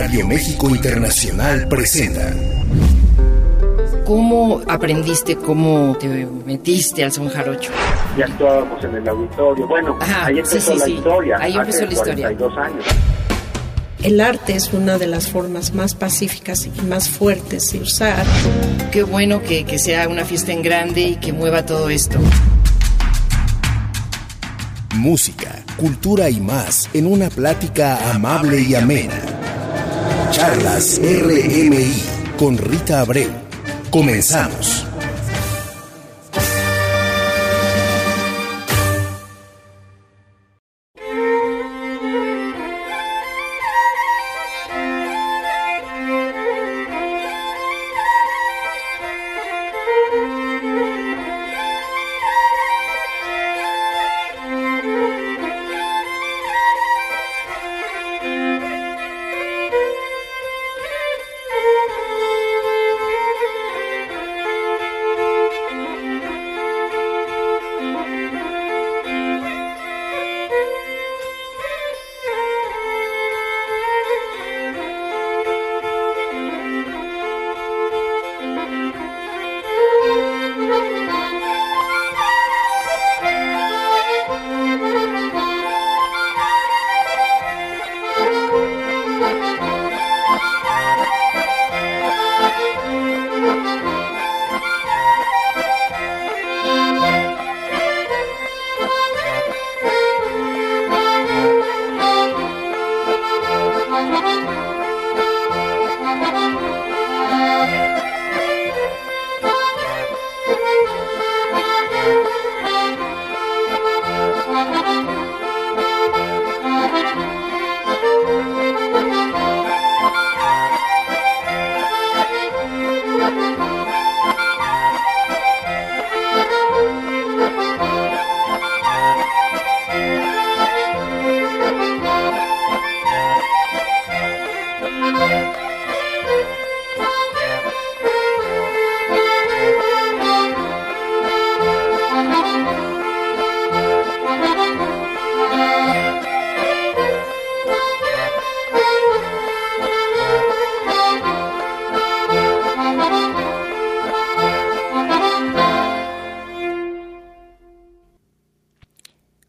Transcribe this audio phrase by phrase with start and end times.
[0.00, 2.32] Radio México Internacional presenta.
[4.06, 7.72] ¿Cómo aprendiste, cómo te metiste al son jarocho?
[8.16, 9.66] Ya actuábamos en el auditorio.
[9.66, 11.38] Bueno, ahí empezó la historia.
[11.40, 12.28] Ahí empezó la historia.
[12.28, 12.84] años.
[14.00, 18.24] El arte es una de las formas más pacíficas y más fuertes de usar.
[18.92, 22.20] Qué bueno que, que sea una fiesta en grande y que mueva todo esto.
[24.94, 29.37] Música, cultura y más en una plática amable y amena.
[30.30, 32.02] Charlas RMI
[32.36, 33.30] con Rita Abreu.
[33.90, 34.87] Comenzamos.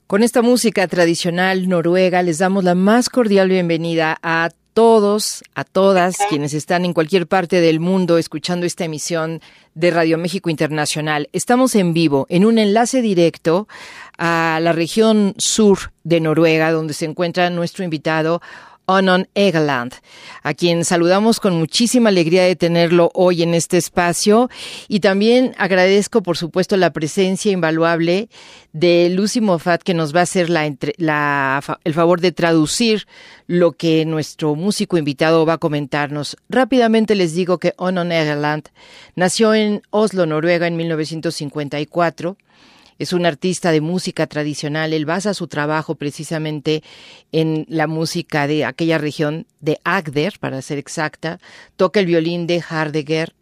[0.10, 6.18] Con esta música tradicional noruega les damos la más cordial bienvenida a todos, a todas
[6.30, 9.40] quienes están en cualquier parte del mundo escuchando esta emisión
[9.76, 11.30] de Radio México Internacional.
[11.32, 13.68] Estamos en vivo en un enlace directo
[14.18, 18.42] a la región sur de Noruega, donde se encuentra nuestro invitado
[18.90, 19.94] Onon Egeland,
[20.42, 24.50] a quien saludamos con muchísima alegría de tenerlo hoy en este espacio
[24.88, 28.30] y también agradezco por supuesto la presencia invaluable
[28.74, 33.06] de Lucy Moffat que nos va a hacer la, el favor de traducir
[33.46, 36.36] lo que nuestro músico invitado va a comentarnos.
[36.50, 38.70] Rápidamente les digo que Onon Egeland
[39.16, 42.38] nació en Oslo, Noruega en 1954
[43.00, 44.94] es un artista de música tradicional.
[44.94, 46.84] Él basa su trabajo precisamente
[47.32, 51.40] en la música de aquella región de Agder, para ser exacta.
[51.78, 53.34] Toca el violín de Hardegger,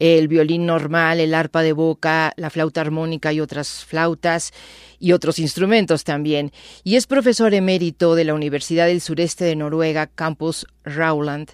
[0.00, 4.52] el violín normal, el arpa de boca, la flauta armónica y otras flautas
[4.98, 6.52] y otros instrumentos también.
[6.82, 11.50] Y es profesor emérito de la Universidad del Sureste de Noruega, Campus Rauland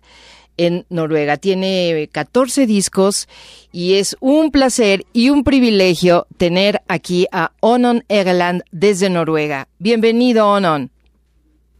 [0.56, 1.36] en Noruega.
[1.36, 3.28] Tiene 14 discos
[3.72, 9.68] y es un placer y un privilegio tener aquí a Onon Egeland desde Noruega.
[9.78, 10.90] Bienvenido, Onon.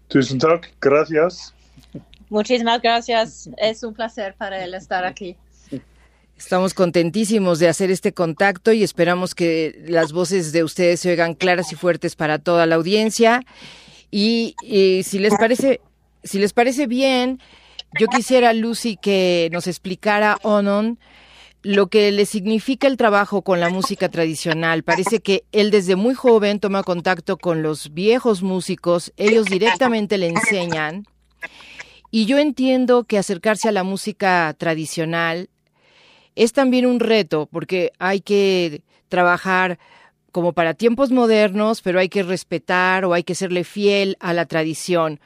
[0.08, 0.38] Tusen
[0.80, 1.52] gracias.
[2.28, 5.36] Muchísimas gracias, es un placer para él estar aquí.
[6.36, 11.34] Estamos contentísimos de hacer este contacto y esperamos que las voces de ustedes se oigan
[11.34, 13.42] claras y fuertes para toda la audiencia.
[14.10, 15.80] Y, y si les parece,
[16.24, 17.40] si les parece bien,
[17.98, 20.98] yo quisiera, Lucy, que nos explicara Onon
[21.62, 24.84] lo que le significa el trabajo con la música tradicional.
[24.84, 30.28] Parece que él desde muy joven toma contacto con los viejos músicos, ellos directamente le
[30.28, 31.06] enseñan.
[32.12, 35.50] Y yo entiendo que acercarse a la música tradicional
[36.36, 39.78] es también un reto, porque hay que trabajar
[40.30, 44.46] como para tiempos modernos, pero hay que respetar o hay que serle fiel a la
[44.46, 45.18] tradición.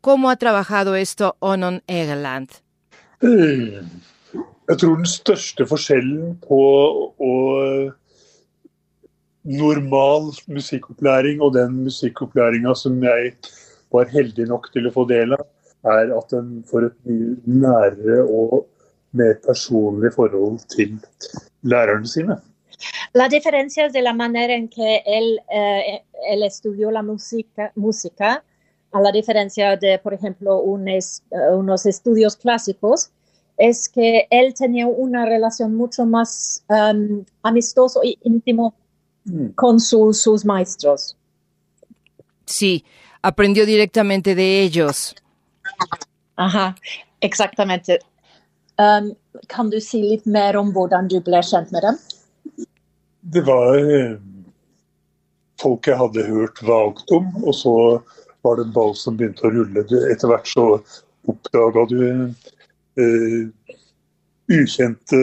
[0.00, 2.48] ¿Cómo ha trabajado esto Onon Egeland?
[3.22, 3.82] Eh,
[4.68, 6.60] jeg tror den største forskjellen på
[7.18, 7.32] å
[9.46, 13.36] normal musikkopplæring og den musikkopplæringa som jeg
[13.94, 15.44] var heldig nok til å få del av,
[15.86, 18.66] er at den får et mye nærere og
[19.16, 20.98] mer personlig forhold til
[21.62, 22.40] lærerne sine.
[23.14, 26.02] La diferencia de la manera en que él, eh,
[26.32, 28.42] él estudió la música, música,
[28.92, 33.10] a la diferencia de, por ejemplo, unos, uh, unos estudios clásicos,
[33.58, 38.74] es que él tenía una relación mucho más um, amistoso e íntimo
[39.24, 39.48] mm.
[39.54, 41.16] con su, sus maestros.
[42.44, 42.84] Sí,
[43.22, 45.14] aprendió directamente de ellos.
[46.36, 46.76] Aha,
[47.20, 47.98] exactamente.
[48.78, 49.14] Um,
[49.48, 51.98] kan du si litt mer om hvordan du ble kjent med dem?
[53.20, 54.18] Det var eh,
[55.60, 57.74] folk jeg hadde hørt vagt om, og så
[58.46, 59.84] var det en ball som begynte å rulle.
[60.12, 60.66] Etter hvert så
[61.26, 62.00] oppdaga du
[63.02, 63.40] eh,
[64.52, 65.22] ukjente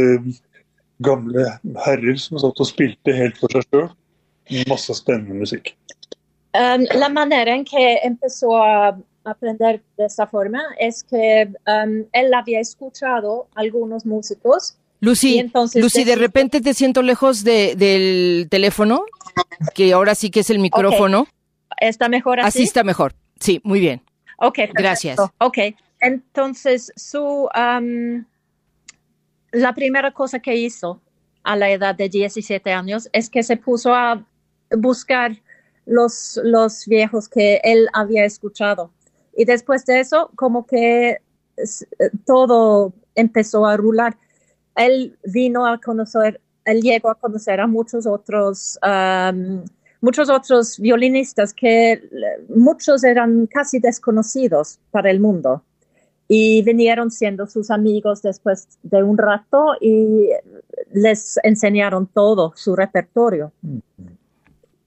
[1.04, 1.48] gamle
[1.86, 3.90] herrer som satt og spilte helt for seg sjøl.
[4.70, 5.74] Masse spennende musikk.
[6.54, 12.34] Um, la manera en que empezó a aprender de esa forma es que um, él
[12.34, 14.76] había escuchado algunos músicos.
[15.00, 15.44] Lucy,
[15.76, 19.04] Lucy, de repente te siento lejos de, del teléfono,
[19.74, 21.28] que ahora sí que es el micrófono.
[21.88, 22.48] ¿Está mejor así?
[22.48, 23.14] Así está mejor.
[23.40, 24.02] Sí, muy bien.
[24.38, 25.20] Ok, gracias.
[25.40, 25.58] Ok,
[26.00, 28.26] entonces su um,
[29.52, 31.02] la primera cosa que hizo
[31.44, 34.26] a la edad de 17 años es que se puso a
[34.72, 35.38] buscar
[35.86, 38.92] los, los viejos que él había escuchado.
[39.36, 41.18] Y después de eso, como que
[42.26, 44.18] todo empezó a rular.
[44.76, 49.64] Él vino a conocer, él llegó a conocer a muchos otros, um,
[50.04, 52.04] muchos otros violinistas que
[52.50, 55.64] muchos eran casi desconocidos para el mundo.
[56.28, 60.28] Y vinieron siendo sus amigos después de un rato y
[60.92, 63.54] les enseñaron todo su repertorio.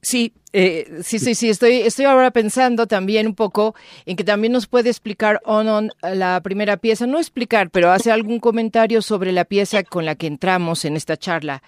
[0.02, 3.74] Sí, eh, sí, sí, sí, estoy, estoy ahora pensando también un poco
[4.04, 8.38] en que también nos puede explicar Onon la primera pieza, no explicar, pero hace algún
[8.38, 11.62] comentario sobre la pieza con la que entramos en esta charla.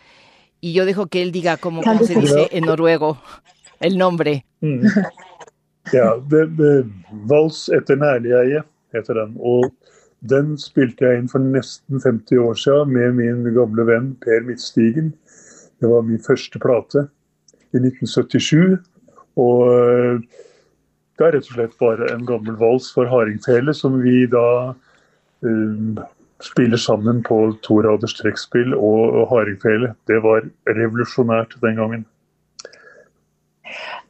[0.61, 3.19] Y yo dejo que él diga cómo, se dice en noruego
[3.81, 4.45] el nombre.
[4.61, 4.87] Mm.
[5.93, 6.85] Ja, det, det,
[7.31, 8.63] Vals etter nærleie
[8.93, 9.37] heter den.
[9.39, 9.71] Og
[10.21, 15.15] den spilte jeg inn for nesten 50 år siden med min gamle venn Per Midtstigen.
[15.79, 17.07] Det var min første plate
[17.73, 18.79] i 1977.
[19.39, 20.45] Og eh,
[21.19, 24.75] det er rett og slett bare en gammel vals for hardingfele som vi da
[25.47, 25.99] um,
[26.43, 29.95] spiller sammen på to raders trekkspill og, hardingfele.
[30.07, 32.07] Det var revolusjonært den gangen.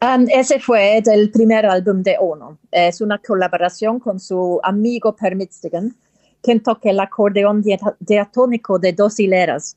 [0.00, 2.58] Um, ese fue el primer álbum de Ono.
[2.70, 5.94] Es una colaboración con su amigo Per Midtstigen,
[6.42, 7.64] quien toca el acordeón
[7.98, 9.76] diatónico de dos hileras.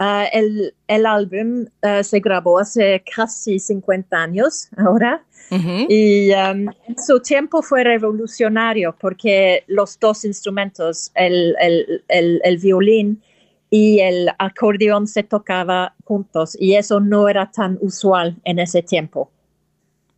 [0.00, 5.86] Uh, el, el, álbum uh, se grabó hace casi 50 años ahora uh -huh.
[5.90, 13.20] y um, su tiempo fue revolucionario porque los dos instrumentos, el, el, el, violín
[13.68, 19.28] y el acordeón se tocaba juntos y eso no era tan usual en ese tiempo.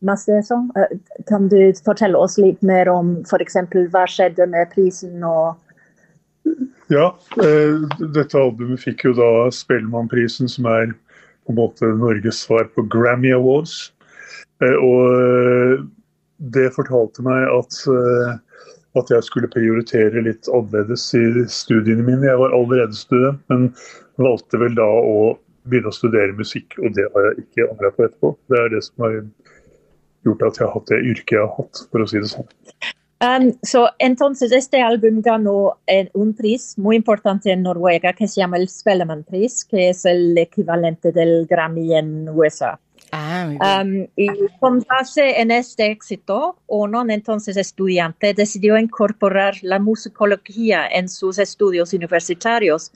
[0.01, 0.65] Más de eso,
[1.27, 3.57] kan du fortelle oss litt mer om f.eks.
[3.91, 5.57] hva skjedde med prisen og
[6.93, 7.07] ja,
[7.45, 10.93] eh, dette albumet fikk jo da Spellemannprisen, som er
[11.47, 13.93] på en måte Norges svar på Grammy Awards.
[14.63, 15.77] Eh, og eh,
[16.53, 17.77] det fortalte meg at,
[18.99, 22.27] at jeg skulle prioritere litt annerledes i studiene mine.
[22.27, 23.69] Jeg var allerede student, men
[24.19, 25.37] valgte vel da å
[25.71, 28.33] begynne å studere musikk, og det har jeg ikke angra på etterpå.
[28.51, 29.21] Det er det som har
[30.27, 32.51] gjort at jeg har hatt det yrket jeg har hatt, for å si det sånn.
[33.23, 38.41] Um, so, entonces, este álbum ganó eh, un pris muy importante en Noruega que se
[38.41, 42.81] llama el Spelleman Prize, que es el equivalente del Grammy en USA.
[43.13, 44.27] Ah, um, y
[44.59, 51.93] con base en este éxito, Ono, entonces estudiante, decidió incorporar la musicología en sus estudios
[51.93, 52.91] universitarios.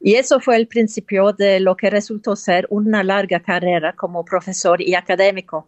[0.00, 4.80] Y eso fue el principio de lo que resultó ser una larga carrera como profesor
[4.80, 5.66] y académico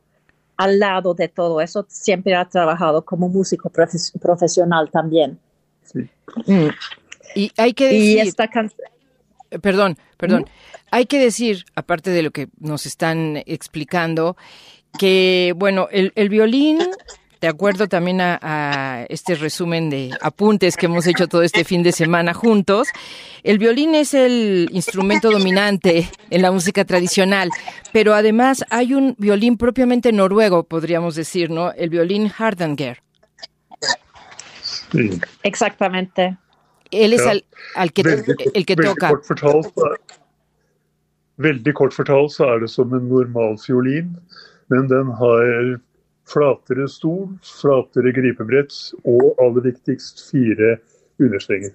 [0.60, 5.38] al lado de todo eso, siempre ha trabajado como músico profesional también.
[5.82, 6.00] Sí.
[6.46, 6.68] Mm.
[7.34, 8.34] Y hay que decir...
[9.62, 10.44] Perdón, perdón.
[10.90, 14.36] Hay que decir, aparte de lo que nos están explicando,
[14.98, 16.78] que, bueno, el, el violín
[17.40, 21.92] de acuerdo también a, este resumen de apuntes que hemos hecho todo este fin de
[21.92, 22.88] semana juntos,
[23.42, 27.50] el violín es el instrumento dominante en la música tradicional,
[27.92, 31.72] pero además hay un violín propiamente noruego, podríamos decir, ¿no?
[31.72, 33.02] El violín Hardanger.
[35.42, 36.36] Exactamente.
[36.90, 37.22] Él es
[37.74, 38.02] al, que,
[38.54, 39.12] el que toca.
[41.40, 44.10] Veldig kort fortalt så er det som en normal fiolin,
[44.68, 45.78] men den har
[46.30, 48.72] flatere stol, flatere gripebrett
[49.04, 50.76] og aller viktigst fire
[51.20, 51.74] understrenger.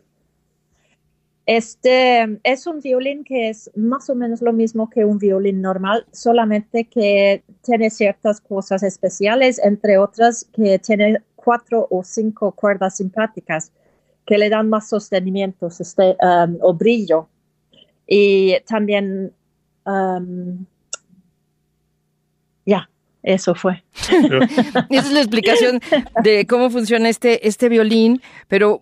[1.47, 6.05] Este es un violín que es más o menos lo mismo que un violín normal,
[6.11, 13.71] solamente que tiene ciertas cosas especiales, entre otras que tiene cuatro o cinco cuerdas simpáticas
[14.25, 16.17] que le dan más sostenimiento este,
[16.61, 17.29] o brillo.
[18.07, 19.31] Y también,
[19.85, 20.65] um,
[22.65, 22.89] ya,
[23.25, 23.83] eso fue.
[24.89, 25.81] Esa es la explicación
[26.23, 28.81] de cómo funciona este, este violín, pero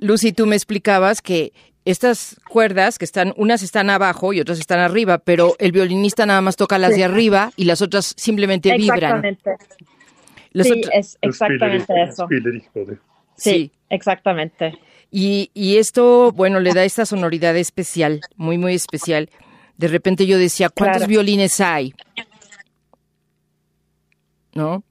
[0.00, 1.52] Lucy, tú me explicabas que
[1.84, 6.40] estas cuerdas que están, unas están abajo y otras están arriba, pero el violinista nada
[6.40, 9.24] más toca las de arriba y las otras simplemente vibran.
[9.24, 9.50] Exactamente.
[10.54, 12.28] sí, es exactamente eso.
[13.36, 14.78] Sí, exactamente.
[15.10, 19.28] Y, y esto, bueno, le da esta sonoridad especial, muy, muy especial.
[19.78, 21.94] De repente yo decía, ¿cuántos violines hay?
[24.54, 24.82] ¿No?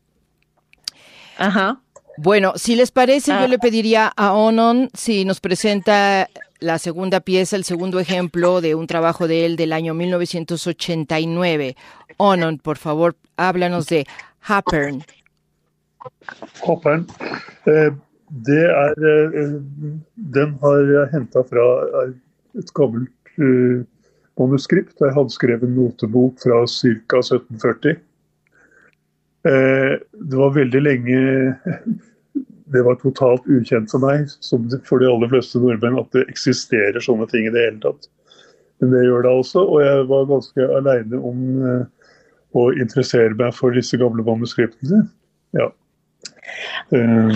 [1.37, 1.81] Ajá.
[2.17, 3.47] Bueno, si les parece, yo ah.
[3.47, 8.87] le pediría a Onon si nos presenta la segunda pieza, el segundo ejemplo de un
[8.87, 11.75] trabajo de él del año 1989.
[12.17, 14.05] Onon, por favor, háblanos de
[14.41, 15.01] Happern.
[16.67, 17.07] Happern.
[17.65, 17.91] Eh,
[18.29, 19.61] det er eh,
[20.15, 21.65] Den har jeg henta fra
[22.59, 23.85] et gammelt eh,
[24.39, 24.99] manuskript.
[24.99, 27.23] Jeg hadde skrevet en notebok fra ca.
[27.23, 27.95] 1740.
[29.48, 31.19] Eh, det var veldig lenge
[32.74, 37.01] det var totalt ukjent for meg, som for de aller fleste nordmenn, at det eksisterer
[37.01, 38.10] sånne ting i det hele tatt.
[38.79, 42.12] Men det gjør det også, og jeg var ganske aleine om uh,
[42.55, 45.01] å interessere meg for disse gamle manuskriptene.
[45.58, 45.72] Ja.
[46.93, 47.34] Um,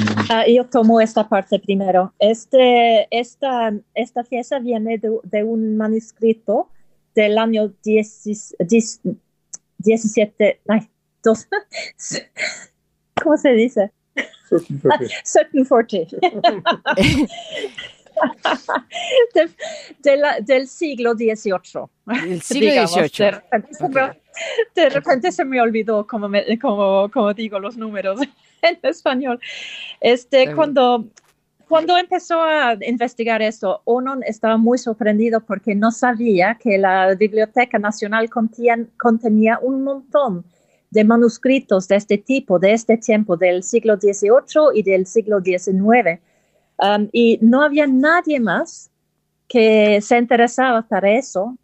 [0.49, 2.07] yo tomo esta parte primero.
[2.21, 6.67] Este, esta, esta pieza viene de, de un manuscrito
[7.15, 8.99] del año 10, 10,
[9.83, 10.53] 17,
[13.23, 13.91] ¿cómo se dice?
[14.51, 16.17] 1740.
[20.45, 21.85] del siglo XVIII.
[22.25, 23.41] El siglo XVIII.
[24.75, 26.29] De repente, se me olvidó cómo,
[27.11, 28.19] como, digo los números
[28.61, 29.39] en español.
[29.99, 31.05] Este, cuando,
[31.67, 37.79] cuando empezó a investigar eso, Onon estaba muy sorprendido porque no sabía que la Biblioteca
[37.79, 40.45] Nacional contenía un montón
[40.93, 46.19] de manuscritos de este tipo, de este tiempo, del siglo XVIII y del siglo XIX.
[46.77, 48.91] Um, y no había nadie más
[49.47, 51.57] que se interesaba para eso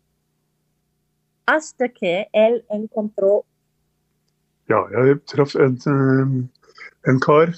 [1.45, 3.45] hasta que él encontró.
[4.67, 5.79] Ja, jeg traff en,
[7.07, 7.55] en kar,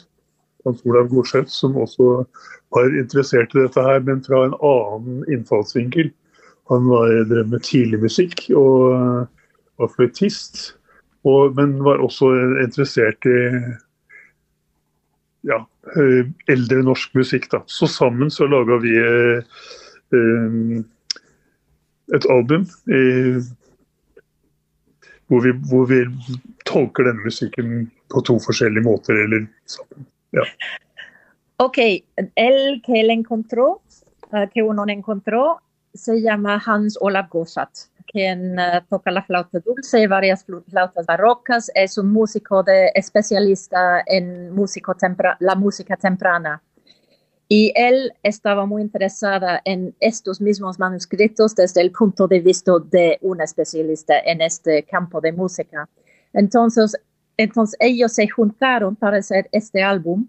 [0.63, 2.23] Hans Olav Gorseth, som også
[2.71, 6.13] var interessert i dette her, men fra en annen innfallsvinkel.
[6.71, 9.27] Han var, drev med tidlig musikk og
[9.81, 10.77] var fløytist.
[11.27, 12.31] Og, men var også
[12.63, 13.37] interessert i
[15.45, 15.59] ja,
[15.97, 17.49] eh, eldre norsk musikk.
[17.51, 17.61] Da.
[17.69, 19.43] Så sammen så laga vi eh,
[22.15, 23.03] et album i,
[25.29, 26.03] hvor, vi, hvor, vi,
[26.67, 29.47] tolker denne musikken på to forskjellige måter, eller.
[30.35, 30.43] Ja.
[31.63, 31.77] Ok,
[32.35, 33.81] el que él encontró,
[34.33, 34.61] uh, que
[35.93, 37.89] se llama Hans Olav Gossat.
[38.11, 41.71] Quien uh, toca la flauta dulce y varias flautas barrocas.
[41.73, 44.95] Es un músico de, especialista en músico
[45.39, 46.61] la música temprana.
[47.47, 53.17] Y él estaba muy interesada en estos mismos manuscritos desde el punto de vista de
[53.21, 55.89] un especialista en este campo de música.
[56.33, 56.95] Entonces,
[57.35, 60.27] entonces ellos se juntaron para hacer este álbum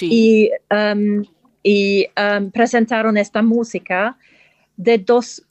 [0.00, 1.24] y, um,
[1.64, 4.16] y um, presentaron esta música
[4.76, 5.44] de dos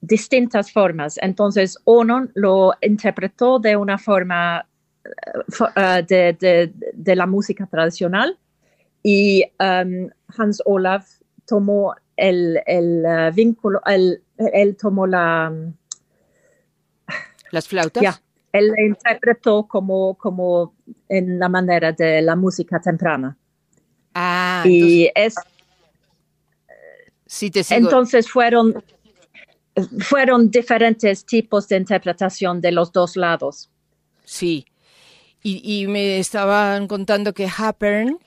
[0.00, 1.18] distintas formas.
[1.20, 4.66] Entonces, Onon lo interpretó de una forma
[5.60, 8.38] uh, de, de, la música tradicional
[9.02, 11.08] y um, Hans Olaf
[11.46, 14.22] tomó el, el uh, vínculo, él,
[14.80, 15.52] tomó la...
[17.50, 18.02] Las flautas.
[18.02, 18.20] Ya,
[18.52, 20.74] él interpretó como, como
[21.08, 23.36] en la manera de la música temprana.
[24.14, 25.34] Ah, y es...
[27.24, 27.80] Sí, te sigo.
[27.80, 28.82] Entonces fueron
[30.00, 33.70] fueron diferentes tipos de interpretación de los dos lados.
[34.24, 34.66] Sí.
[35.42, 38.18] Y, me estaban contando que happen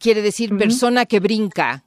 [0.00, 1.84] quiere decir persona que brinca.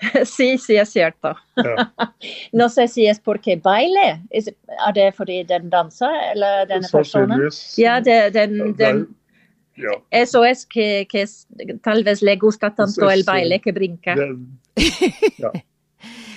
[0.24, 1.34] Sí, sí, es cierto.
[2.52, 4.20] no sé si es porque baile.
[4.28, 4.52] ¿Es,
[4.94, 7.48] det fordi den danser, eller denne personen?
[7.76, 8.02] Ja,
[10.10, 11.08] Eso es que,
[11.82, 14.14] tal vez le gusta tanto el baile que brinca.
[14.14, 15.52] ja.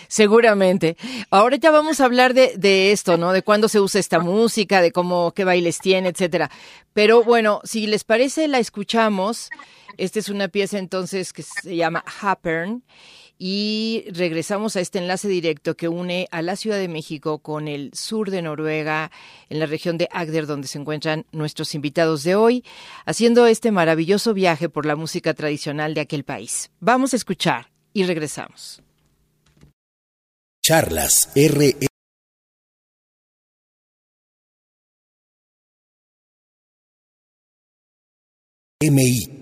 [0.08, 0.98] Seguramente.
[1.30, 3.34] Ahorita vamos a hablar de, de esto, ¿no?
[3.34, 6.50] De cuándo se usa esta música, de cómo, qué bailes tiene, etcétera.
[6.94, 9.50] Pero bueno, si les parece, la escuchamos.
[9.98, 12.84] Esta es una pieza entonces que se llama Happern
[13.40, 17.92] y regresamos a este enlace directo que une a la Ciudad de México con el
[17.94, 19.12] sur de Noruega,
[19.50, 22.64] en la región de Agder, donde se encuentran nuestros invitados de hoy,
[23.06, 26.72] haciendo este maravilloso viaje por la música tradicional de aquel país.
[26.80, 28.82] Vamos a escuchar y regresamos.
[30.68, 31.78] Charlas RE
[38.92, 39.37] MI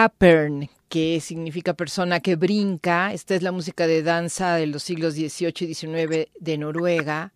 [0.00, 3.12] Happern, que significa persona que brinca.
[3.12, 7.32] Esta es la música de danza de los siglos XVIII y XIX de Noruega,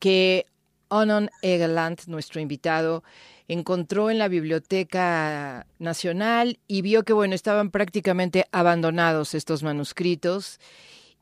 [0.00, 0.46] que
[0.88, 3.04] Onon Egeland, nuestro invitado,
[3.46, 10.58] encontró en la Biblioteca Nacional y vio que, bueno, estaban prácticamente abandonados estos manuscritos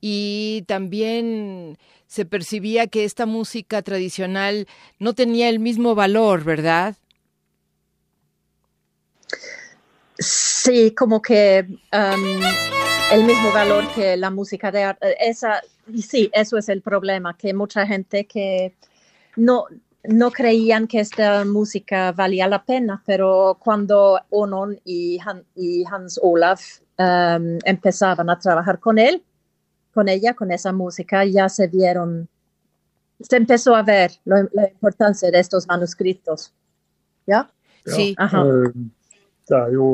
[0.01, 4.67] y también se percibía que esta música tradicional
[4.99, 6.97] no tenía el mismo valor, ¿verdad?
[10.23, 12.43] Sí, como que um,
[13.11, 15.17] el mismo valor que la música de arte.
[15.19, 15.63] Esa,
[15.97, 18.77] sí, eso es el problema, que mucha gente que
[19.37, 19.65] no,
[20.05, 25.19] no creían que esta música valía la pena, pero cuando Onon y,
[25.57, 29.25] y Hans Olaf um, empezaban a trabajar con él,
[29.95, 32.29] con ella, con esa música, ya se vieron,
[33.21, 36.53] se empezó a ver la importancia de estos manuscritos.
[37.27, 37.51] ¿Ya?
[37.87, 38.15] Sí.
[38.19, 38.45] Ajá.
[38.45, 38.73] Uh,
[39.51, 39.87] det er jo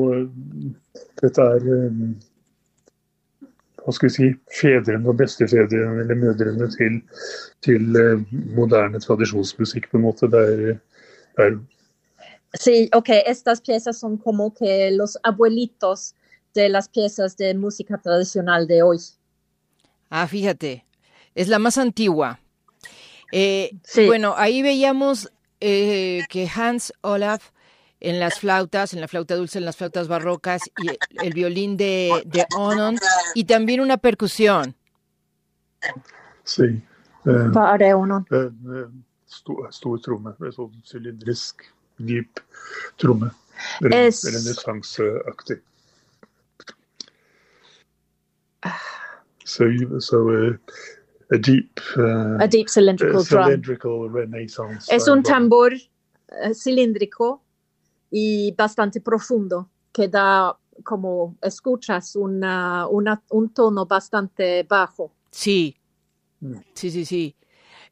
[1.21, 1.69] Dette er
[3.87, 6.97] hva skal vi si, fedrene og bestefedrene eller mødrene til,
[7.63, 7.85] til
[8.57, 10.27] moderne tradisjonsmusikk, på en måte.
[10.33, 10.79] Det er,
[11.39, 11.59] det er
[12.59, 16.15] Sí, ok, estas piezas son como que los abuelitos
[16.55, 18.99] de las piezas de música tradicional de hoy.
[20.11, 20.85] Ah, fíjate,
[21.35, 22.41] es la más antigua.
[23.33, 24.07] Eh, sí.
[24.07, 27.51] Bueno, ahí veíamos eh, que Hans Olaf
[28.07, 32.23] en las flautas, en la flauta dulce, en las flautas barrocas y el violín de,
[32.25, 32.97] de Onon
[33.35, 34.75] y también una percusión.
[36.45, 36.83] Sí.
[37.27, 38.25] Eh, Hva er det, Onon?
[39.27, 41.67] Stor, stor tromme, en sånn sylindrisk,
[41.99, 42.39] dyp
[43.03, 43.33] tromme.
[43.83, 45.65] Renessanseaktig.
[49.45, 49.67] So,
[49.99, 50.55] so uh,
[51.35, 54.15] a deep, uh, a deep cylindrical, cylindrical drum.
[54.15, 54.89] Renaissance.
[54.95, 55.75] Es un tambor
[56.55, 57.43] cilíndrico
[58.11, 65.13] y bastante profundo, que da, como escuchas, una, una, un tono bastante bajo.
[65.31, 65.77] Sí,
[66.75, 67.37] sí, sí, sí.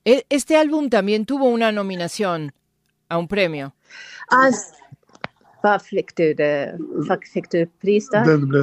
[0.04, 2.52] Este álbum también tuvo una nominación
[3.08, 3.74] a un premio.
[4.30, 4.50] Ah,
[5.64, 6.74] Hva fikk du, det,
[7.32, 8.26] fikk du pris der?
[8.28, 8.60] Den ble,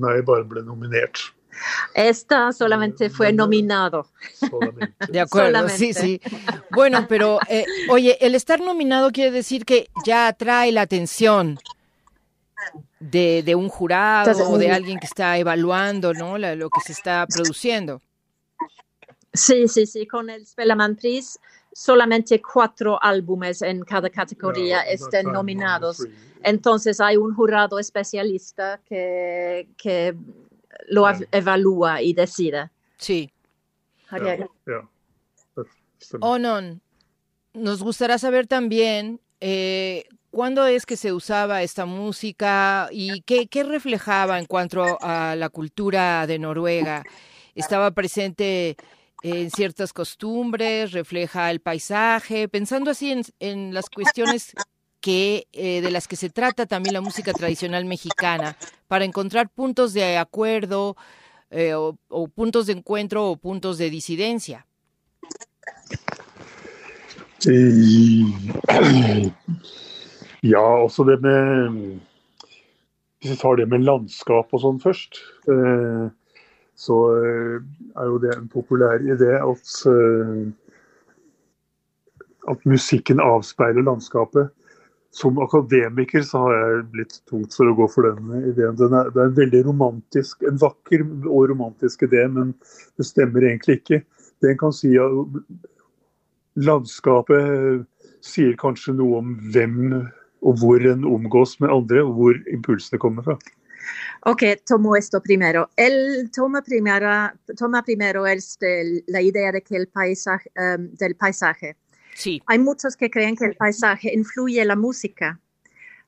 [0.00, 1.20] nei, bare ble nominert.
[1.94, 4.08] Esta solamente fue nominado.
[4.34, 4.94] Solamente.
[5.08, 5.78] De acuerdo, Solamente.
[5.78, 6.20] sí, sí.
[6.70, 11.58] Bueno, pero eh, oye, el estar nominado quiere decir que ya atrae la atención.
[12.98, 16.38] de, un jurado o de alguien que está evaluando ¿no?
[16.38, 18.00] lo que se está produciendo.
[19.32, 21.38] Sí, sí, sí, con el Spellemannpris
[21.76, 26.06] solamente cuatro álbumes en cada categoría estén nominados.
[26.42, 30.16] Entonces hay un jurado especialista que, que
[30.88, 32.70] lo evalúa y decide.
[32.96, 33.30] Sí.
[36.20, 36.80] Onon,
[37.52, 43.64] nos gustaría saber también eh, cuándo es que se usaba esta música y qué, qué
[43.64, 47.02] reflejaba en cuanto a la cultura de Noruega.
[47.54, 48.76] ¿Estaba presente
[49.22, 54.52] en ciertas costumbres, refleja el paisaje, pensando así en, las cuestiones
[55.06, 58.56] eh, de las que se trata también la música tradicional mexicana,
[58.88, 60.96] para encontrar puntos de acuerdo
[61.50, 64.66] eh, o, puntos de encuentro o puntos de disidencia.
[70.42, 72.00] ja, også det med
[73.20, 75.18] Hvis vi tar det med landskap og sånn først.
[75.48, 76.06] Eh,
[76.76, 77.56] så eh,
[77.96, 79.72] er jo det en populær idé at,
[82.52, 84.52] at musikken avspeiler landskapet.
[85.14, 88.76] Som akademiker så har jeg blitt tungt for å gå for den ideen.
[88.76, 92.52] Den er, det er en veldig romantisk, en vakker og romantisk idé, men
[92.98, 94.02] det stemmer egentlig ikke.
[94.42, 95.40] Det en kan si at
[96.56, 97.84] Landskapet
[98.24, 99.78] sier kanskje noe om hvem
[100.46, 103.36] og hvor en omgås med andre, og hvor impulsene kommer fra.
[104.26, 105.66] Ok, tomo esto primero.
[105.76, 111.76] Él toma, primera, toma primero este, la idea de que el paisaje, um, del paisaje.
[112.16, 112.42] Sí.
[112.46, 115.38] Hay muchos que creen que el paisaje influye la música,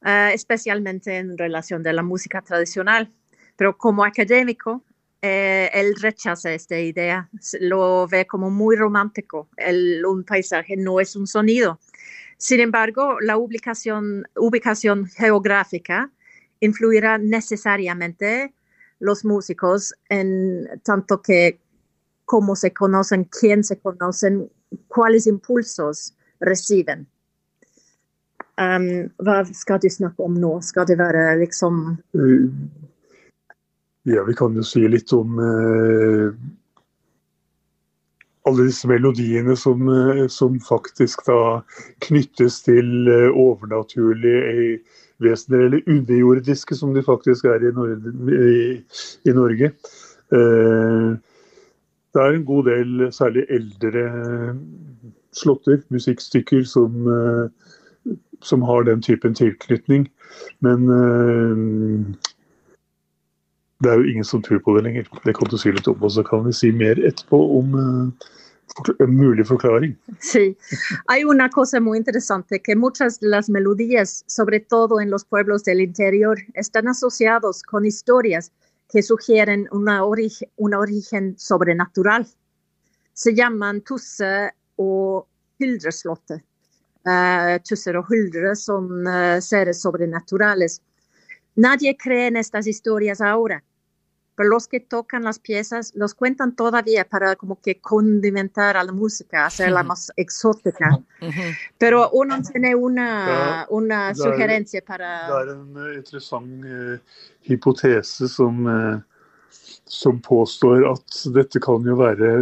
[0.02, 3.12] uh, especialmente en relación de la música tradicional.
[3.56, 4.82] Pero como académico,
[5.20, 7.28] eh, él rechaza esta idea,
[7.60, 9.48] lo ve como muy romántico.
[9.56, 11.78] El, un paisaje no es un sonido.
[12.38, 16.10] Sin embargo, la ubicación, ubicación geográfica
[16.60, 18.54] influirá necesariamente
[19.00, 21.60] los músicos en tanto que
[22.24, 24.50] cómo se conocen, quién se conocen,
[24.88, 27.06] cuáles impulsos reciben.
[28.58, 30.56] Um, hva skal du snakke om nå?
[30.66, 31.82] Skal det være liksom
[32.18, 32.46] uh,
[34.08, 36.32] Ja, vi kan jo si litt om uh,
[38.48, 41.60] alle disse melodiene som, uh, som, faktisk da
[42.08, 44.80] knyttes til overnaturlige
[45.22, 48.12] vesener, eller underjordiske som de faktisk er i, Norge.
[48.34, 48.82] I,
[49.30, 49.72] i Norge.
[50.28, 51.12] Eh,
[52.14, 54.04] det er en god del særlig eldre
[55.36, 60.08] slåtter, musikkstykker, som, eh, som har den typen tilknytning.
[60.60, 62.16] Men eh,
[63.82, 65.06] det er jo ingen som tror på det lenger.
[65.24, 67.76] Det kan du si litt om, og så kan vi si mer etterpå om
[69.08, 69.96] mulig forklaring.
[70.20, 70.56] Sí,
[71.08, 75.64] hay una cosa muy interesante, que muchas de las melodías, sobre todo en los pueblos
[75.64, 78.52] del interior, están asociados con historias
[78.88, 82.26] que sugieren una, origen, una origen sobrenatural.
[83.12, 85.26] Se llaman tusse o
[85.58, 86.44] hyldreslotte.
[87.04, 90.82] Uh, tusser o huldre son uh, seres sobrenaturales.
[91.54, 93.62] Nadie cree en estas historias ahora
[94.38, 98.92] pero los que tocan las piezas los cuentan todavía para como que condimentar a la
[98.92, 100.96] música, hacerla más exótica.
[101.76, 105.26] Pero uno tiene una, una sugerencia para...
[105.26, 107.00] Det er en interessant uh,
[107.48, 108.98] hypotese som, uh,
[109.88, 112.32] som påstår at dette kan jo være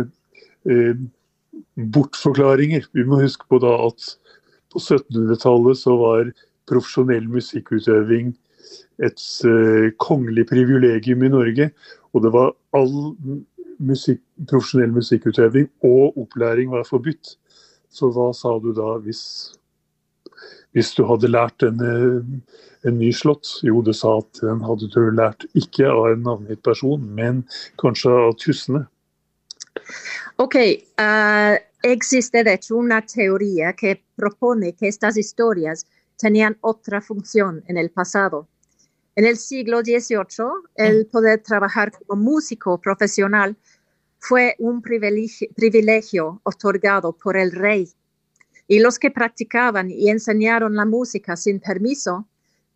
[1.94, 2.88] bortforklaringer.
[2.90, 4.08] Vi må huske på da at
[4.74, 6.32] på 1700-tallet så var
[6.66, 8.32] profesjonell musikkutøving
[9.04, 11.70] et eh, kongelig privilegium i Norge.
[12.14, 12.94] Og det var all
[13.78, 17.36] musikk, profesjonell musikkutøving og opplæring var forbudt.
[17.92, 19.22] Så hva sa du da hvis,
[20.76, 23.58] hvis du hadde lært en, eh, en ny slått?
[23.64, 27.44] Jo, du sa at den hadde du lært ikke av en navngitt person, men
[27.82, 28.86] kanskje av tussene.
[30.36, 30.56] Ok,
[31.00, 37.76] uh, existe de hecho una teoría que propone que estas historias tenían otra función en
[37.76, 38.48] el pasado.
[39.14, 43.56] En el siglo XVIII, el poder trabajar como músico profesional
[44.18, 47.88] fue un privilegio, otorgado por el rey.
[48.68, 52.26] Y los que practicaban y enseñaron la música sin permiso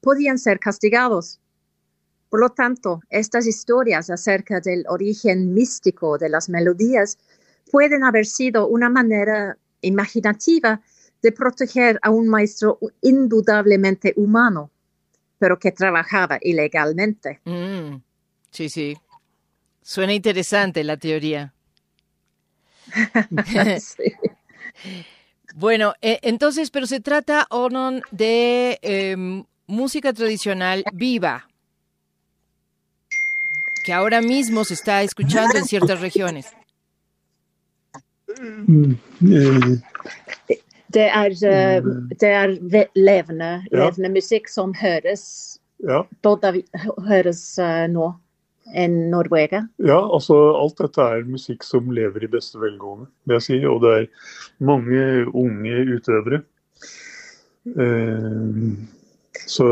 [0.01, 1.41] podían ser castigados.
[2.29, 7.19] Por lo tanto, estas historias acerca del origen místico de las melodías
[7.71, 10.81] pueden haber sido una manera imaginativa
[11.23, 14.71] de proteger a un maestro indudablemente humano
[15.41, 17.41] pero que trabajaba ilegalmente.
[17.47, 17.97] Mm,
[18.51, 18.97] sí, sí.
[19.83, 21.53] Suena interesante la teoría.
[25.55, 31.49] Bueno, eh, entonces, pero se trata, Onon, de em, música tradicional viva,
[33.85, 36.47] que ahora mismo se está escuchando en ciertas regiones.
[40.93, 41.31] Det er,
[42.21, 46.03] det er levende, levende musikk som høres, Ja.
[46.23, 46.63] både
[47.09, 48.11] høres eh, nå
[48.75, 49.65] i Norge.
[49.83, 53.59] Ja, altså alt dette er musikk som lever i beste velgående, vil jeg si.
[53.67, 54.07] Og det er
[54.65, 56.43] mange unge utøvere.
[57.77, 58.71] Eh,
[59.51, 59.67] så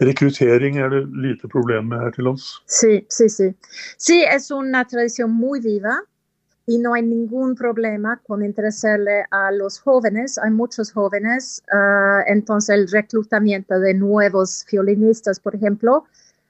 [0.00, 2.46] rekruttering er det lite problem med her til lands.
[2.66, 3.52] Sí, sí, sí.
[3.98, 5.98] Sí, es una tradición muy viva
[6.66, 10.38] y no hay ningún problema con interesarle a los jóvenes.
[10.38, 16.04] Hay muchos jóvenes, uh, entonces el reclutamiento de nuevos violinistas, por ejemplo,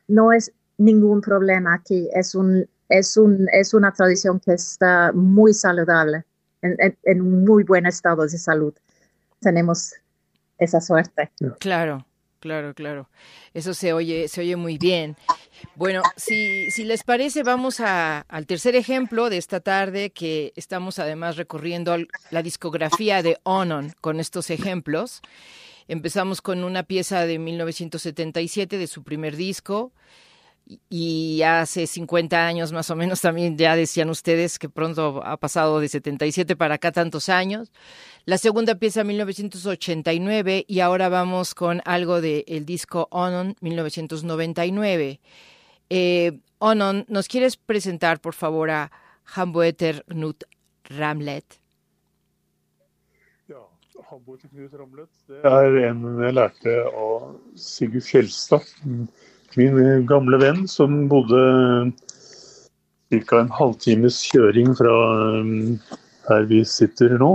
[0.09, 0.53] no es
[0.85, 2.09] ningún problema aquí.
[2.15, 6.25] Es, un, es, un, es una tradición que está muy saludable,
[6.63, 8.75] en, en- en un muy buen estado de salud.
[9.41, 9.95] Tenemos
[10.59, 11.31] esa suerte.
[11.59, 12.07] Claro,
[12.41, 13.09] claro, claro.
[13.55, 15.17] Eso se oye, se oye muy bien.
[15.77, 20.99] Bueno, si, si les parece, vamos a- al tercer ejemplo de esta tarde, que estamos
[20.99, 21.97] además recorriendo
[22.31, 25.21] la discografía de Onon con estos ejemplos.
[25.89, 29.93] Empezamos con una pieza de 1977 de su primer disco.
[30.89, 35.81] Y- hace 50 años más o menos también ya decían ustedes que pronto ha pasado
[35.81, 37.73] de 77 para acá tantos años.
[38.25, 45.21] La segunda pieza 1989 y ahora vamos con algo del disco Onon 1999.
[45.91, 48.91] Eh, Onon, ¿nos quieres presentar por favor a
[49.35, 50.45] Hamboeter Knut
[50.85, 51.45] Ramlet?
[53.47, 58.67] Til Knut Ramlet, det er en jeg lærte av Sigurd Fjelstad.
[59.59, 61.43] Min gamle venn som bodde
[63.13, 63.41] ca.
[63.41, 64.95] en halvtimes kjøring fra
[65.41, 65.79] um,
[66.29, 67.35] her vi sitter nå.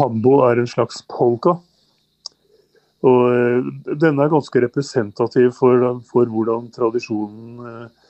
[0.00, 1.56] Hambo er en slags polka.
[3.06, 3.68] Og eh,
[4.00, 8.08] denne er ganske representativ for, for hvordan tradisjonen eh,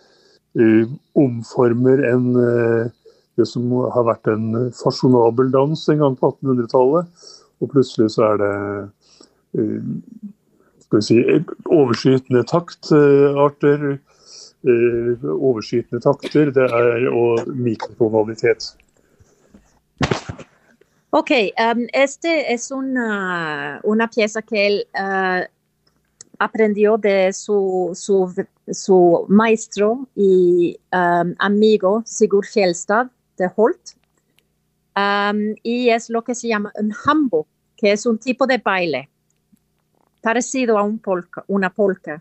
[0.62, 2.86] eh, omformer en uh,
[3.36, 7.26] det som har vært en fasjonabel dans en gang på 1800-tallet.
[7.60, 8.86] Og plutselig så er det eh,
[9.56, 9.66] vi
[11.02, 11.22] si,
[11.64, 13.98] overskytende taktarter.
[14.66, 18.74] eh, Overskytende takter det er, og mikrotonalitet.
[21.12, 25.46] Ok, um, este es una, una pieza que él uh,
[26.38, 28.34] aprendió de su, su,
[28.70, 33.06] su maestro y um, amigo Sigurd Fjellstad
[33.38, 33.96] de Holt.
[34.96, 39.08] Um, y es lo que se llama un hambo, que es un tipo de baile
[40.26, 42.20] parecido a un polka, una polka.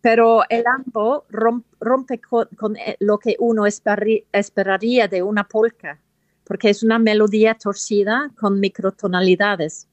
[0.00, 5.98] Pero el hambo rom- rompe co- con, eh, lo que uno esperaría de una polka,
[6.44, 9.86] porque es una melodía torcida con microtonalidades.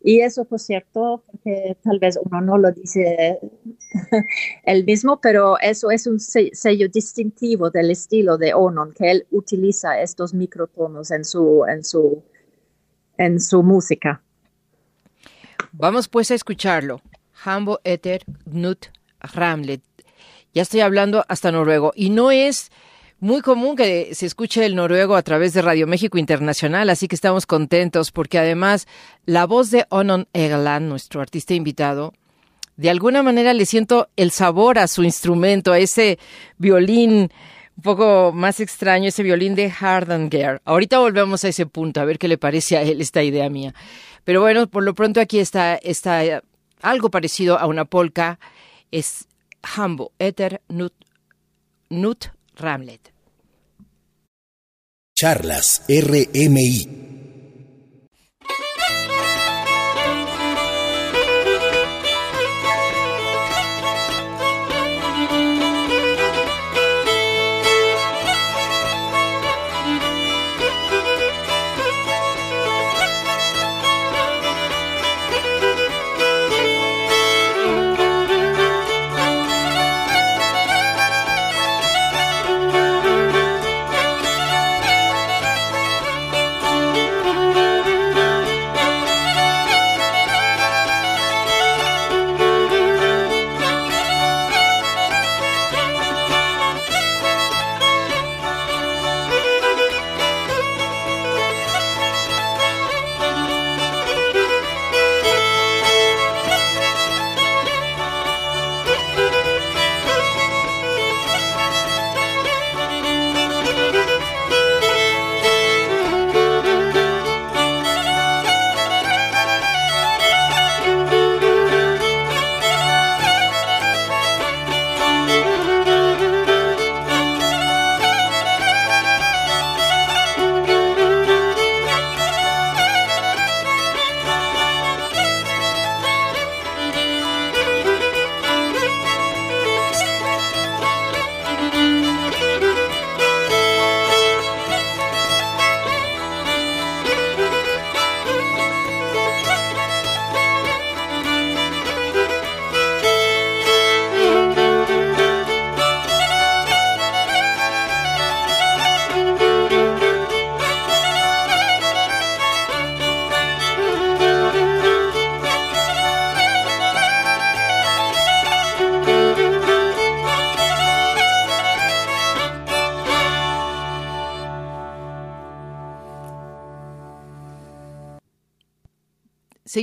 [0.00, 3.38] Y eso, por cierto, porque tal vez uno no lo dice
[4.64, 9.26] él mismo, pero eso es un se- sello distintivo del estilo de Onon, que él
[9.30, 12.22] utiliza estos microtonos en su, en su,
[13.16, 14.20] en su música.
[15.78, 17.00] Vamos pues a escucharlo.
[17.44, 18.86] Hambo Eter Knut
[19.20, 19.80] Ramlet.
[20.52, 21.92] Ya estoy hablando hasta noruego.
[21.94, 22.72] Y no es
[23.20, 27.14] muy común que se escuche el noruego a través de Radio México Internacional, así que
[27.14, 28.88] estamos contentos porque además
[29.24, 32.12] la voz de Onon Egeland, nuestro artista invitado,
[32.76, 36.18] de alguna manera le siento el sabor a su instrumento, a ese
[36.58, 37.30] violín
[37.76, 40.60] un poco más extraño, ese violín de Hardanger.
[40.64, 43.72] Ahorita volvemos a ese punto, a ver qué le parece a él esta idea mía.
[44.28, 46.42] Pero bueno, por lo pronto aquí está, está eh,
[46.82, 48.38] algo parecido a una polka,
[48.90, 49.26] es
[49.62, 50.92] Hambo Eter Nut,
[51.88, 53.10] Nut Ramlet.
[55.18, 57.17] Charlas RMI.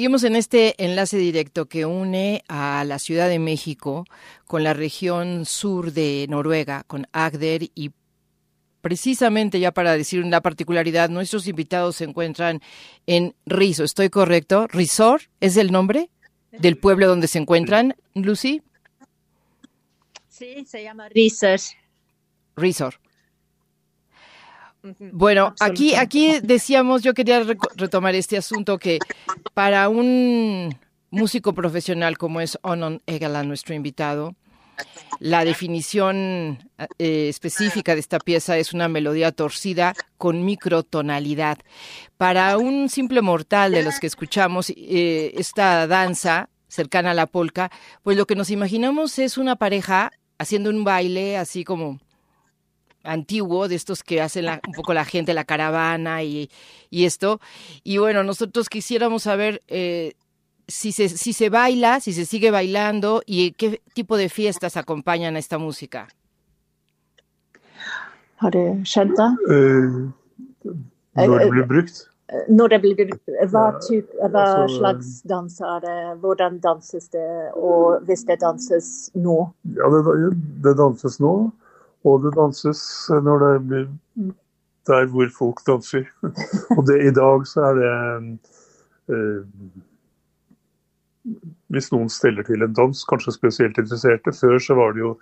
[0.06, 4.06] Seguimos en este enlace directo que une a la Ciudad de México
[4.46, 7.89] con la región sur de Noruega, con Agder y
[8.82, 12.62] precisamente ya para decir una particularidad, nuestros invitados se encuentran
[13.08, 14.68] en Riso, ¿estoy correcto?
[14.68, 16.12] ¿Risor es el nombre
[16.52, 18.62] del pueblo donde se encuentran, Lucy?
[20.30, 21.60] Sí, se llama Risor.
[22.56, 23.00] Risor.
[25.00, 27.44] Bueno, aquí, aquí decíamos, yo quería
[27.76, 29.00] retomar este asunto que
[29.56, 30.78] para un
[31.12, 34.36] músico profesional como es Onon Egala, nuestro invitado,
[35.20, 41.58] la definición eh, específica de esta pieza es una melodía torcida con microtonalidad.
[42.18, 47.72] Para un simple mortal de los que escuchamos eh, esta danza cercana a la polca,
[48.04, 52.02] pues lo que nos imaginamos es una pareja haciendo un baile así como
[53.06, 56.50] antiguo, de estos que hacen un poco la gente, la caravana y,
[56.91, 57.39] esto.
[57.84, 60.13] Y bueno, nosotros quisiéramos saber eh,
[60.68, 65.36] si se, si se baila, si se sigue bailando y qué tipo de fiestas acompañan
[65.36, 66.08] a esta música.
[68.38, 68.84] Har det?
[71.15, 72.10] Når det blir brukt?
[72.50, 76.00] Når det blir brukt, hva, typ, hva altså, slags dans er det?
[76.20, 77.52] Hvordan danses det?
[77.54, 79.38] Og hvis det danses nå?
[79.78, 81.36] Ja, det, det danses nå.
[82.06, 83.88] Og det danses når det blir
[84.86, 86.06] der hvor folk danser.
[86.78, 87.91] og det, i dag så er det
[89.10, 89.70] eh,
[91.74, 94.34] hvis noen steller til en dans, kanskje spesielt interesserte.
[94.36, 95.15] Før så var det jo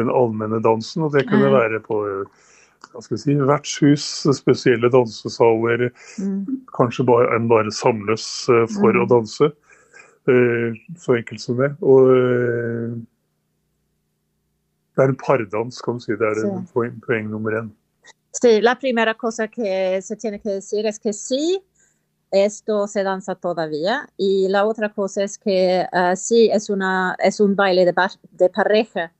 [0.00, 1.56] den allmenne dansen, og det kunne mm.
[1.56, 2.00] være på
[2.90, 5.90] hva skal si, vertshus, spesielle dansesaler.
[6.18, 6.62] Mm.
[6.76, 9.02] Kanskje bare, en bare samles uh, for mm.
[9.04, 9.50] å danse.
[10.28, 11.74] Uh, så enkelt som det.
[11.84, 12.08] Og
[14.96, 16.16] det er en pardans, kan du si.
[16.18, 17.70] Det er en poeng, poeng nummer én.
[18.32, 21.60] Sí, la primera cosa que se tiene que decir es que sí,
[22.30, 24.08] esto se danza todavía.
[24.16, 27.94] Y la otra cosa es que uh, sí, es, una, es un baile de,
[28.32, 29.12] de, pareja.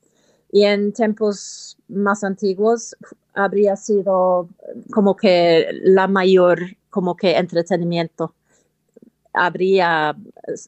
[0.53, 2.97] Y en tiempos más antiguos
[3.35, 4.49] habría sido
[4.93, 8.35] como que la mayor, como que entretenimiento.
[9.33, 10.17] Habría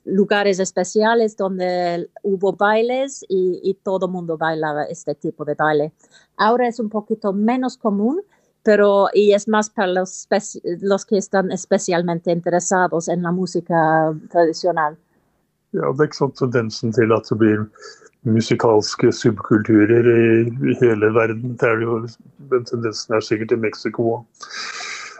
[0.04, 5.92] lugares especiales donde hubo bailes y, todo el mundo bailaba este tipo de baile.
[6.36, 8.22] Ahora es un poquito menos común,
[8.62, 10.28] pero y es más para los,
[10.80, 14.96] los que están especialmente interesados en la música tradicional.
[15.72, 17.62] Ja, det er ikke sånn tendensen til at det blir
[18.28, 20.24] musikalske subkulturer i,
[20.68, 21.54] i hele verden.
[21.58, 22.02] Det er jo,
[22.52, 24.20] den tendensen er sikkert i Mexico.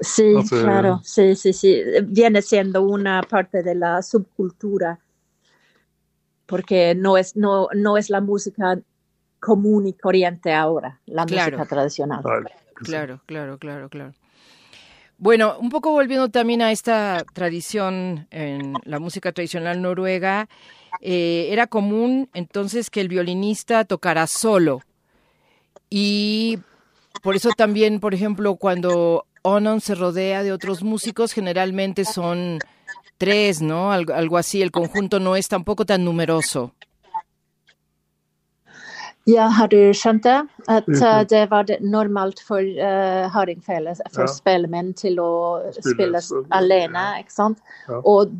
[0.03, 1.83] Sí, claro, sí, sí, sí.
[2.05, 4.99] Viene siendo una parte de la subcultura.
[6.47, 8.79] Porque no es, no, no es la música
[9.41, 11.57] común y corriente ahora, la claro.
[11.57, 12.21] música tradicional.
[12.23, 12.51] Vale.
[12.75, 14.12] Claro, claro, claro, claro.
[15.19, 20.49] Bueno, un poco volviendo también a esta tradición en la música tradicional noruega,
[21.01, 24.81] eh, era común entonces que el violinista tocara solo.
[25.88, 26.59] Y
[27.23, 32.59] por eso también, por ejemplo, cuando Onon se rodea de otros músicos, generalmente son
[33.18, 33.92] tres, ¿no?
[33.92, 36.72] Algo, algo así, el conjunto no es tampoco tan numeroso.
[39.26, 40.40] Ja, har du skjønt det?
[40.67, 44.27] At mm det var det normalt for uh, hardingfele, for ja.
[44.27, 46.19] spillemenn til å spille
[46.50, 47.21] alene, ja.
[47.23, 47.58] ikke sant?
[47.88, 48.00] Ja.
[48.02, 48.35] Og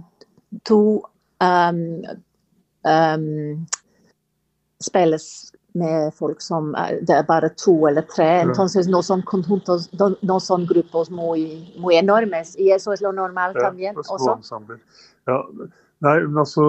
[0.65, 1.03] to
[1.41, 2.03] um,
[2.83, 3.67] um,
[4.83, 8.43] spilles med folk som Det er bare to eller tre.
[8.43, 9.91] Entonces no son conjuntos,
[10.23, 12.59] no son grupos muy, muy enormes.
[12.59, 13.97] Y eso es lo normal ja, también.
[15.27, 15.47] Ja.
[16.03, 16.63] Nei, men altså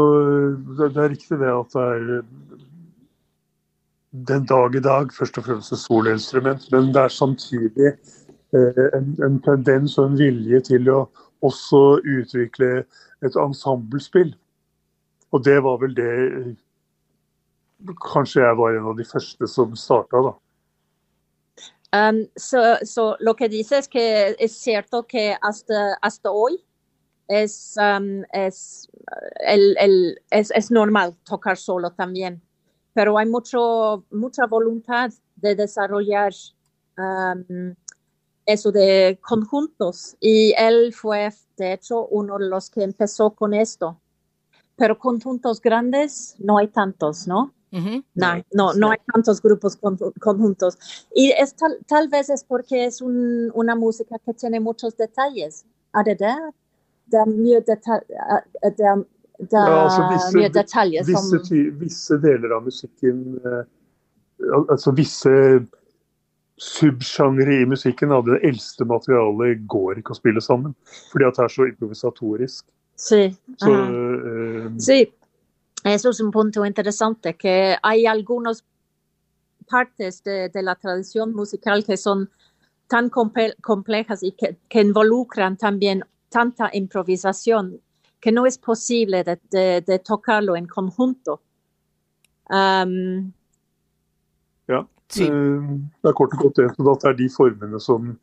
[0.78, 2.24] Det er riktig det at det er
[4.28, 7.88] den dag i dag først og fremst et soloinstrument, men det er samtidig
[8.54, 10.99] eh, en, en, tendens og en vilje til å
[11.41, 12.84] også utvikle
[13.26, 14.36] et ensemblespill.
[15.34, 16.12] Og det var vel det
[18.02, 20.34] Kanskje jeg var en av de første som starta, da.
[21.94, 26.58] Um, so, so lo que dice es que es cierto que hasta, hasta hoy
[27.28, 28.90] es, um, es,
[29.46, 32.42] el, el, es, es normal tocar solo también.
[32.94, 36.32] pero hay mucho, mucha voluntad de desarrollar
[36.98, 37.74] um,
[38.46, 44.00] eso de conjuntos y él fue, de hecho, uno de los que empezó con esto.
[44.76, 47.54] Pero conjuntos grandes no hay tantos, ¿no?
[47.74, 49.78] No, no, no hay tantos grupos
[50.19, 50.78] conjuntos.
[51.15, 55.65] Y es tal, vez es porque es un, una música que tiene muchos detalles.
[55.93, 56.36] de, det det?
[57.07, 57.19] det
[58.80, 59.03] er
[59.51, 63.63] ja, altså visse, mye detaljer som visse, visse, deler av musikken eh,
[64.69, 65.32] Altså visse
[66.59, 70.74] subsjangre i musikken av det eldste materialet går ikke å spille sammen.
[71.13, 72.65] Fordi at det er så improvisatorisk.
[72.99, 73.21] Sí.
[73.63, 74.97] Eh, sí,
[75.84, 78.64] eso es un punto interesante, que hay algunas
[79.70, 82.30] partes de, la tradición musical que son
[82.88, 87.82] tan complejas y que, involucran también tanta improvisación
[88.20, 91.42] que no es posible de, tocarlo en conjunto.
[92.50, 93.34] Um,
[94.68, 95.24] ja, sí.
[95.24, 96.66] Eh, det er kort og godt det.
[96.72, 98.20] At det er de formene som,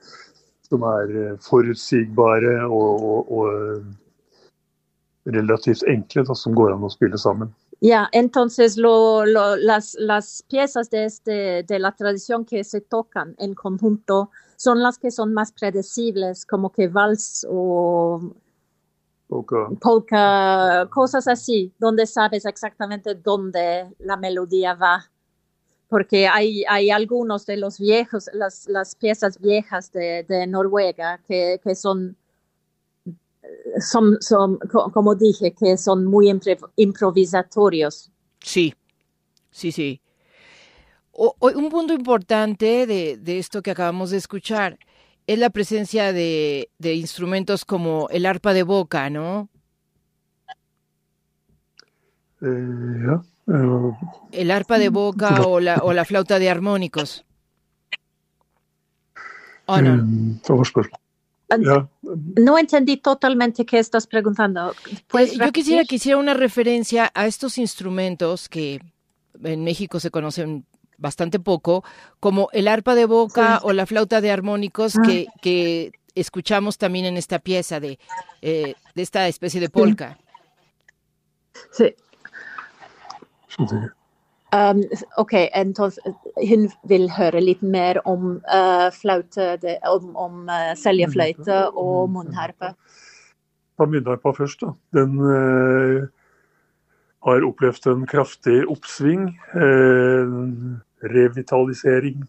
[0.69, 3.85] som er eh, forutsigbare og, og, og
[5.25, 7.53] relativt enkle, da, som går an å spille sammen.
[7.81, 13.35] Ya, entonces lo, lo, las, las piezas de, este, de la tradición que se tocan
[13.39, 18.35] en conjunto son las que son más predecibles, como que vals o
[19.29, 19.69] polka.
[19.81, 25.11] polka, cosas así, donde sabes exactamente dónde la melodía va.
[25.89, 31.61] Porque hay, hay algunos de los viejos, las, las piezas viejas de, de Noruega que,
[31.65, 32.17] que son
[33.81, 34.59] son, son,
[34.93, 36.33] como dije, que son muy
[36.77, 38.11] improvisatorios.
[38.41, 38.75] Sí,
[39.51, 40.01] sí, sí.
[41.13, 44.79] un punto importante de, de, esto que acabamos de escuchar
[45.27, 49.49] es la presencia de, de instrumentos como el arpa de boca, ¿no?
[52.43, 53.21] Eh,
[54.33, 57.25] el arpa de boca o la, o la flauta de armónicos.
[59.67, 60.41] ¿O no?
[61.59, 64.75] No entendí totalmente qué estás preguntando.
[65.09, 68.81] Pues yo quisiera que hiciera una referencia a estos instrumentos que
[69.43, 70.67] en México se conocen
[70.99, 71.83] bastante poco,
[72.21, 75.03] como el arpa de boca o la flauta de armónicos ah.
[75.05, 77.99] que, que, escuchamos también en esta pieza de,
[78.43, 80.19] eh, de esta especie de polka.
[81.73, 81.95] Sí.
[84.53, 84.83] Um,
[85.17, 86.03] ok, entonces
[86.49, 92.73] hun vil høre litt mer om uh, flaute, det, om, om uh, seljefløyte og munnharpe.
[93.79, 94.65] Ta munnharpa først.
[94.65, 94.73] da.
[94.99, 96.09] Den uh,
[97.29, 99.37] har opplevd en kraftig oppsving.
[101.01, 102.25] revitalisering,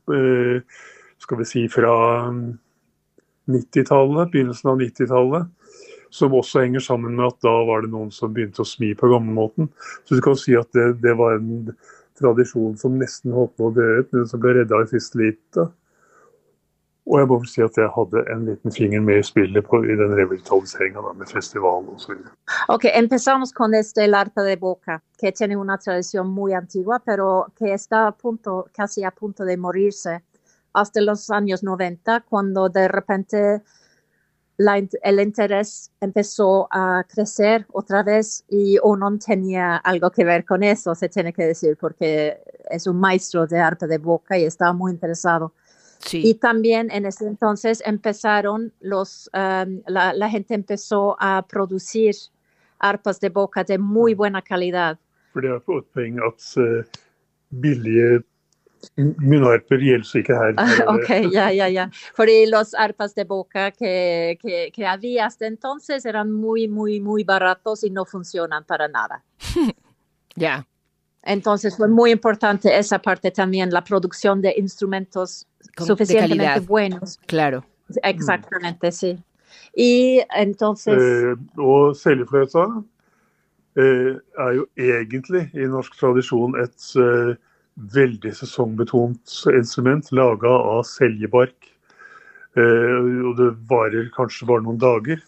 [1.19, 1.93] skal vi si fra
[3.47, 5.47] 90-tallet, begynnelsen av 90-tallet.
[6.11, 9.07] Som også henger sammen med at da var det noen som begynte å smi på
[9.13, 9.69] gamlemåten.
[10.03, 11.71] Så du kan si at det, det var en
[12.21, 15.67] tradisjon som nesten holdt på å dø ut, men som ble redda i siste lite.
[17.09, 19.81] Og jeg må vel si at jeg hadde en liten finger med i spillet på,
[19.83, 22.19] i den revitaliseringa med festival osv.
[22.69, 27.47] Ok, empezamos con este el arte de boca, que tiene una tradición muy antigua, pero
[27.57, 30.23] que está a punto, casi a punto de morirse
[30.73, 33.61] hasta los años 90, cuando de repente
[34.57, 40.93] el interés empezó a crecer otra vez y uno tenía algo que ver con eso,
[40.93, 42.39] se tiene que decir, porque
[42.69, 45.53] es un maestro de arte de boca y estaba muy interesado.
[46.11, 52.15] Y también en ese entonces empezaron los, um, la, gente empezó a producir
[52.79, 54.97] arpas de boca de muy buena calidad.
[57.51, 58.25] Munnharper
[58.95, 60.53] gjelder ikke her.
[60.87, 61.89] ok, ja, ja, ja.
[62.15, 67.23] Fordi los arpas de boca que, que, que había hasta entonces eran muy, muy, muy
[67.23, 69.23] baratos y no funcionan para nada.
[70.35, 70.65] Ya.
[71.23, 75.45] Entonces fue muy importante esa parte también, la producción de instrumentos
[75.77, 77.19] suficientemente buenos.
[77.27, 77.65] Claro.
[78.01, 79.21] Exactamente, sí.
[79.75, 81.01] Y entonces...
[81.01, 82.65] Eh, og seljefløyta
[83.75, 87.35] eh, er jo egentlig i norsk tradisjon et eh,
[87.75, 91.55] veldig sesongbetont instrument laga av seljebark.
[92.59, 95.23] Eh, og det varer kanskje bare noen dager.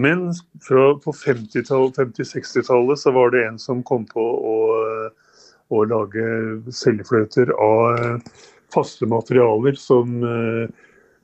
[0.00, 0.30] Men
[0.64, 4.56] fra, på 50-60-tallet så var det en som kom på å,
[5.68, 6.24] å lage
[6.72, 8.22] seljefløyter av
[8.72, 10.64] faste materialer som uh,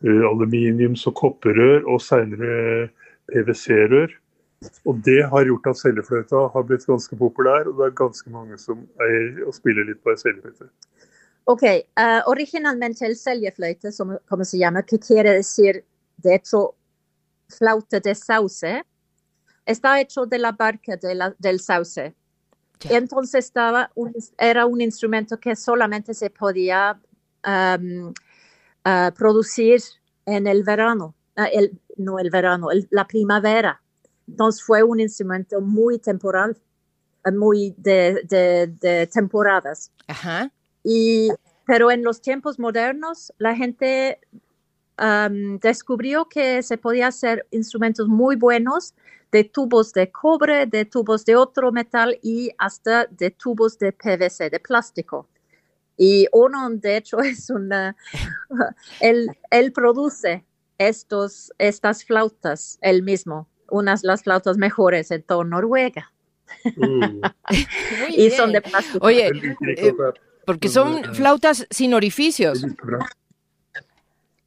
[0.05, 2.89] aluminiums- og kopperrør, og seinere
[3.33, 4.13] PwC-rør.
[4.89, 8.59] Og det har gjort at cellefløyta har blitt ganske populær, og det er ganske mange
[8.59, 10.67] som eier og spiller litt på cellefløyte.
[11.49, 11.63] Ok,
[11.97, 15.85] uh, originalmente el celleflöjte, som, como se llama, que quiere decir,
[16.17, 16.75] de hecho,
[17.49, 18.83] flauta de sauce,
[19.65, 22.15] está hecho de la barca de la, del sauce.
[22.83, 22.99] Yeah.
[22.99, 27.01] Entonces estaba un, era un instrumento que solamente se podía
[27.47, 28.09] um,
[28.85, 29.81] uh, producir
[30.27, 33.81] en el verano, uh, el, no el verano, el, la primavera.
[34.29, 36.57] Entonces fue un instrumento muy temporal,
[37.25, 38.23] eh, muy de,
[38.81, 39.91] de, temporadas.
[40.07, 40.53] Ajá.
[40.85, 41.31] Y,
[41.67, 44.21] pero en los tiempos modernos la gente
[45.61, 48.95] descubrió que se podía hacer instrumentos muy buenos
[49.31, 54.51] de tubos de cobre, de tubos de otro metal y hasta de tubos de PVC,
[54.51, 55.29] de plástico.
[55.97, 57.97] Y uno, de hecho, es una,
[59.01, 60.45] él, él produce
[60.79, 66.13] estos, estas flautas él mismo unas las flautas mejores en todo Noruega.
[66.77, 67.21] Uh.
[68.09, 69.07] y son de plástico.
[69.07, 69.29] Oye,
[69.77, 69.95] eh,
[70.47, 72.65] porque son flautas sin orificios.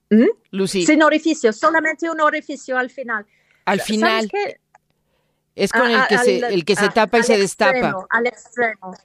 [0.09, 0.25] ¿Mm?
[0.51, 0.85] Lucy.
[0.85, 3.25] Sin orificios, solamente un orificio al final.
[3.65, 4.29] Al final.
[5.55, 8.07] Es con el que, se, el que se tapa y se destapa.
[8.09, 8.95] Al extremo.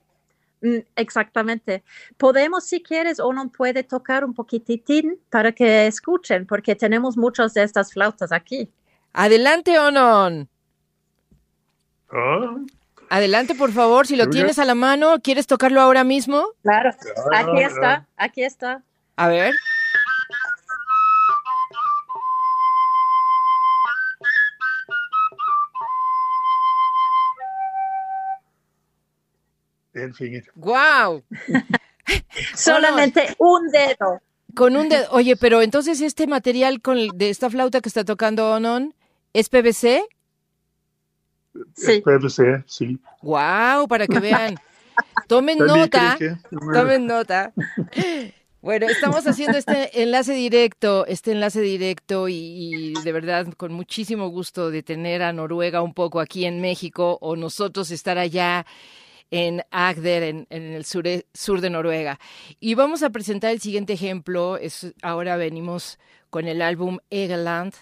[0.62, 1.84] Mm, exactamente.
[2.16, 7.54] Podemos, si quieres, o no puede tocar un poquitín para que escuchen, porque tenemos muchas
[7.54, 8.70] de estas flautas aquí.
[9.18, 10.46] Adelante, Onon.
[12.12, 12.56] Ah.
[13.08, 16.48] Adelante, por favor, si lo tienes a la mano, ¿quieres tocarlo ahora mismo?
[16.62, 16.90] Claro,
[17.34, 18.82] aquí está, aquí está.
[19.16, 19.54] A ver.
[29.94, 30.44] El.
[30.56, 31.24] ¡Guau!
[32.54, 34.20] Solamente un dedo.
[34.54, 35.06] Con un dedo.
[35.12, 38.94] Oye, pero entonces este material con de esta flauta que está tocando Onon
[39.38, 40.02] es PVC?
[41.74, 42.02] Sí.
[42.02, 42.98] PVC, sí.
[43.22, 43.86] ¡Guau!
[43.86, 44.56] Para que vean.
[45.28, 46.16] Tomen nota.
[46.72, 47.52] Tomen nota.
[48.62, 54.70] Bueno, estamos haciendo este enlace directo, este enlace directo y, de verdad con muchísimo gusto
[54.70, 58.66] de tener a Noruega un poco aquí en México o nosotros estar allá
[59.30, 62.18] en Agder, en, el sur, sur, de Noruega.
[62.58, 64.56] Y vamos a presentar el siguiente ejemplo.
[64.56, 65.98] Es, ahora venimos
[66.30, 67.74] con el álbum Egeland,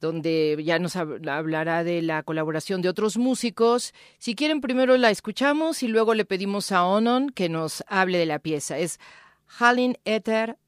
[0.00, 3.92] donde ya nos hablará de la colaboración de otros músicos.
[4.18, 8.26] Si quieren, primero la escuchamos y luego le pedimos a Onon que nos hable de
[8.26, 8.78] la pieza.
[8.78, 9.00] Es
[9.46, 10.58] Hallin Eter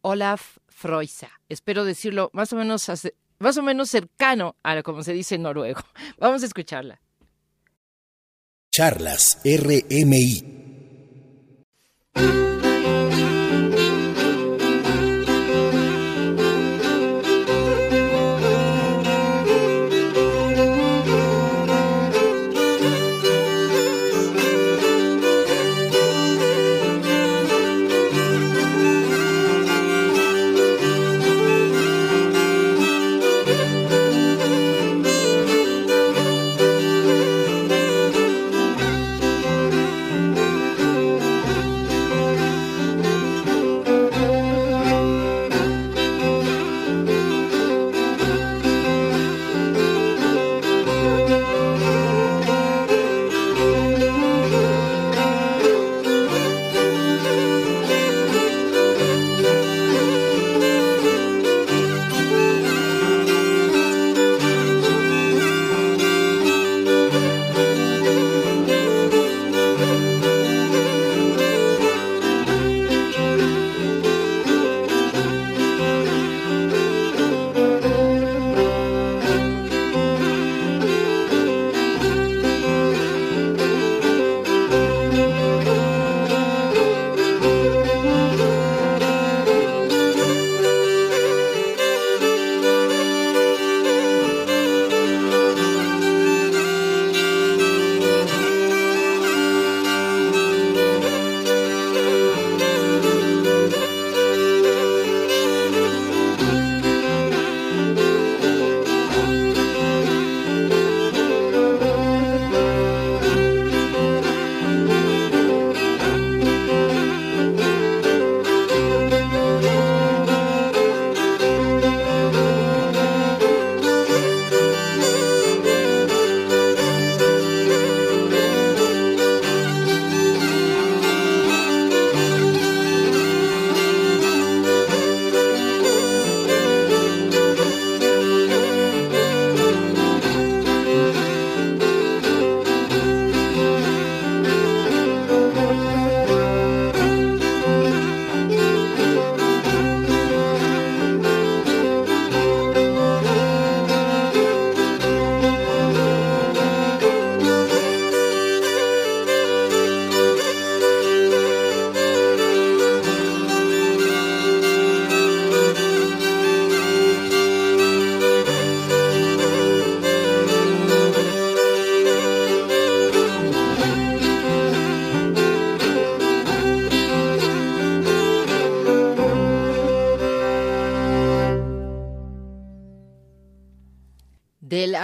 [0.00, 1.30] Olaf Freusa.
[1.48, 2.90] Espero decirlo más o menos,
[3.38, 5.80] más o menos cercano a como se dice en noruego.
[6.18, 7.00] Vamos a escucharla.
[8.70, 10.66] Charlas RMI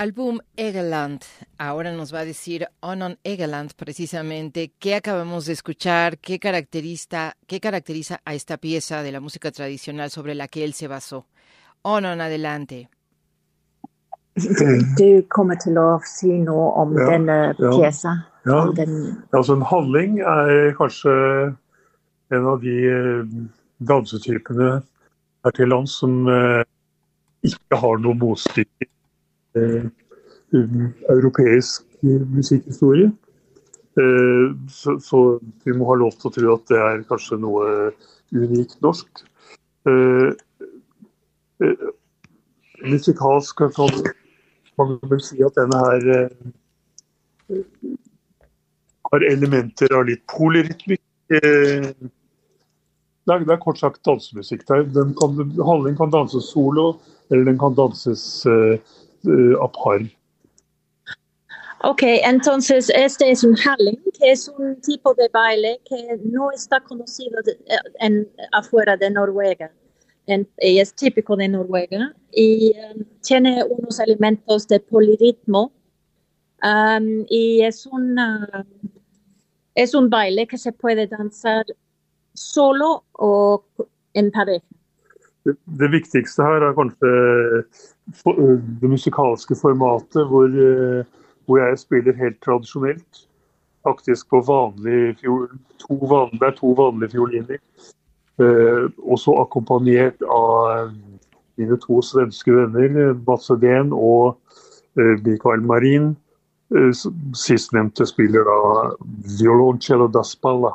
[0.03, 1.23] álbum Egeland.
[1.59, 7.61] Ahora nos va a decir Onon Egeland precisamente qué acabamos de escuchar, qué caracteriza, qué
[7.61, 11.27] caracteriza a esta pieza de la música tradicional sobre la que él se basó.
[11.83, 12.89] Onon, adelante.
[14.35, 18.15] du kommer til å si noe om ja, denne pjesa?
[18.49, 18.63] Ja,
[19.31, 21.13] altså en handling er kanskje
[22.33, 23.27] en av de eh,
[23.79, 24.81] dansetypene
[25.45, 26.65] her til lands som eh,
[27.47, 28.89] ikke har noe motstykke
[30.53, 33.11] europeisk musikkhistorie.
[34.73, 35.19] Så, så,
[35.65, 37.67] vi må ha lov til å tro at det er kanskje noe
[38.33, 39.25] unikt norsk.
[42.83, 43.93] Musikalsk kan
[44.81, 46.03] man vel si at denne her
[49.13, 51.05] har elementer av litt polyrytmikk.
[51.29, 51.93] Det er,
[53.45, 54.65] det er kort sagt dansemusikk.
[54.67, 56.97] Den kan, danses solo,
[57.31, 58.25] eller den kan danses
[59.25, 60.01] a par.
[61.85, 66.81] Ok, entonces este es un handling que es un tipo de baile que no está
[66.81, 67.59] conocido de,
[67.99, 69.73] en, afuera de Noruega.
[70.27, 75.73] Y es típico de Noruega y um, tiene unos elementos de polirritmo
[76.62, 78.64] um, y es una
[79.75, 81.64] es un baile que se puede danzar
[82.35, 83.64] solo o
[84.14, 84.66] en pareja.
[85.45, 87.11] Det, viktigste her er kanskje
[88.80, 91.05] det musikalske formatet, hvor, eh,
[91.47, 93.24] hvor, jeg spiller helt tradisjonelt.
[93.82, 95.49] Faktisk på vanlig fiol,
[95.82, 97.59] to vanlige, Det er to vanlige fioliner.
[98.38, 100.93] Eh, også akkompagnert av
[101.59, 104.38] mine to svenske venner, Mats Edén og
[104.99, 106.12] eh, Mikael Marin.
[106.74, 106.93] Eh,
[107.34, 108.61] Sistnevnte spiller da
[109.40, 110.72] violoncello da spalla.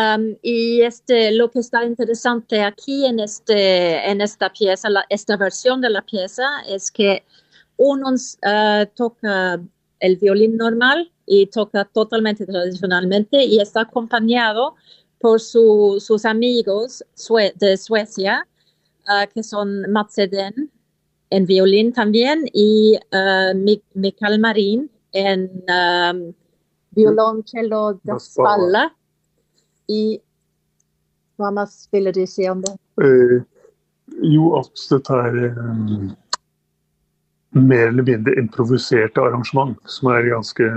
[0.00, 5.36] Um, y este, lo que está interesante aquí en, este, en esta pieza, la, esta
[5.36, 7.24] versión de la pieza, es que
[7.76, 9.60] uno uh, toca
[9.98, 14.76] el violín normal y toca totalmente tradicionalmente y está acompañado
[15.18, 18.46] por su, sus amigos sue de Suecia,
[19.08, 20.70] uh, que son Mats Eden,
[21.30, 23.54] en violín también y uh,
[23.94, 26.32] Mikael Marín en um,
[26.92, 28.94] violoncello de spalla.
[29.90, 30.20] Y
[31.40, 32.72] hva más ville du si om det?
[33.02, 33.38] Eh,
[34.22, 36.10] jo, at dette er um,
[37.56, 40.68] mer eller mindre improviserte arrangement som er ganske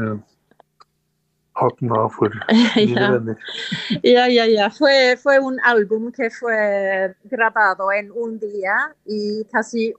[1.59, 2.33] hatten av for
[2.75, 3.11] mine ja.
[3.13, 3.43] venner.
[4.01, 4.69] Ja, ja, ja.
[4.73, 9.93] Fue, fue un álbum que fue grabado en un día y casi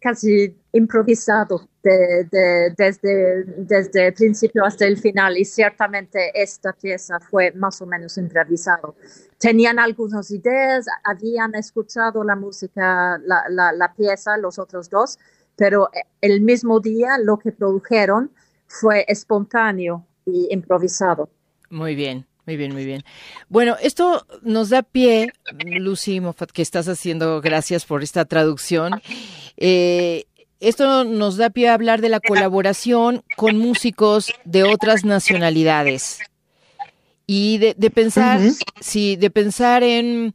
[0.00, 7.20] casi improvisado de, de, desde, desde el principio hasta el final y ciertamente esta pieza
[7.20, 8.96] fue más o menos improvisado.
[9.38, 15.18] Tenían algunas ideas, habían escuchado la música, la, la, la pieza, los otros dos,
[15.56, 18.32] pero el mismo día lo que produjeron
[18.66, 21.28] fue espontáneo y improvisado.
[21.70, 22.26] Muy bien.
[22.46, 23.02] Muy bien, muy bien.
[23.48, 25.32] Bueno, esto nos da pie,
[25.64, 29.00] Lucy Moffat, que estás haciendo, gracias por esta traducción.
[29.56, 30.26] Eh,
[30.68, 36.18] esto nos da pie a hablar de la colaboración con músicos de otras nacionalidades
[37.26, 38.40] y de, pensar,
[38.80, 40.34] sí, de pensar en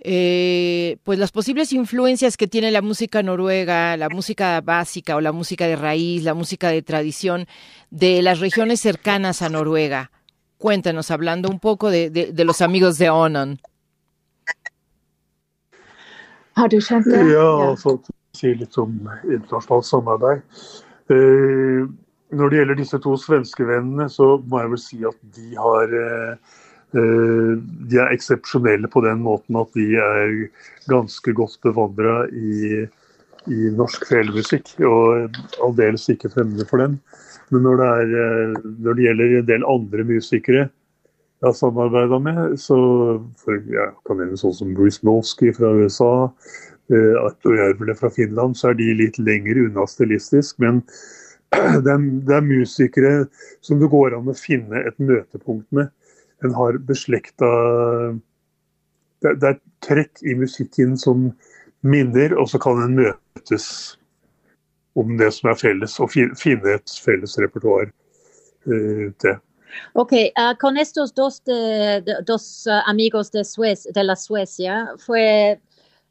[0.00, 5.32] eh, pues las posibles influencias que tiene la música noruega, la música básica o la
[5.32, 7.46] música de raíz, la música de tradición
[7.90, 10.10] de las regiones cercanas a Noruega.
[10.58, 13.60] Cuéntanos, hablando un poco de, de, de los amigos de Onan.
[16.56, 17.20] Har du kjent det?
[17.32, 18.00] Ja, altså
[18.36, 20.44] si litt om internasjonalt samarbeid.
[21.12, 21.86] Eh,
[22.36, 25.98] når det gjelder disse to svenske vennene, så må jeg vel si at de har
[26.02, 26.54] eh,
[26.96, 27.52] eh
[27.90, 30.32] De er eksepsjonelle på den måten at de er
[30.90, 32.86] ganske godt bevandra i,
[33.46, 37.00] i norsk felemusikk, og aldeles ikke fremmede for den.
[37.50, 40.68] Men når det, er, når det gjelder en del andre musikere
[41.36, 42.76] jeg har samarbeida med, så
[43.36, 46.30] for, jeg kan nevne sånn som Bruce Molsky fra USA,
[46.92, 50.58] uh, Arto Järvele fra Finland, så er de litt lenger unna stilistisk.
[50.62, 50.82] Men
[51.84, 53.12] det er, det er, musikere
[53.64, 55.92] som det går an å finne et møtepunkt med.
[56.44, 57.50] En har beslekta
[59.24, 61.30] det, det er trekk i musikken som
[61.86, 63.68] minner, og så kan en møtes
[64.96, 69.36] om det som er felles, og finne et felles repertoar uh, til.
[69.94, 75.56] Ok, uh, con estos dos, de, dos amigos de, Suez, de la Suecia, fue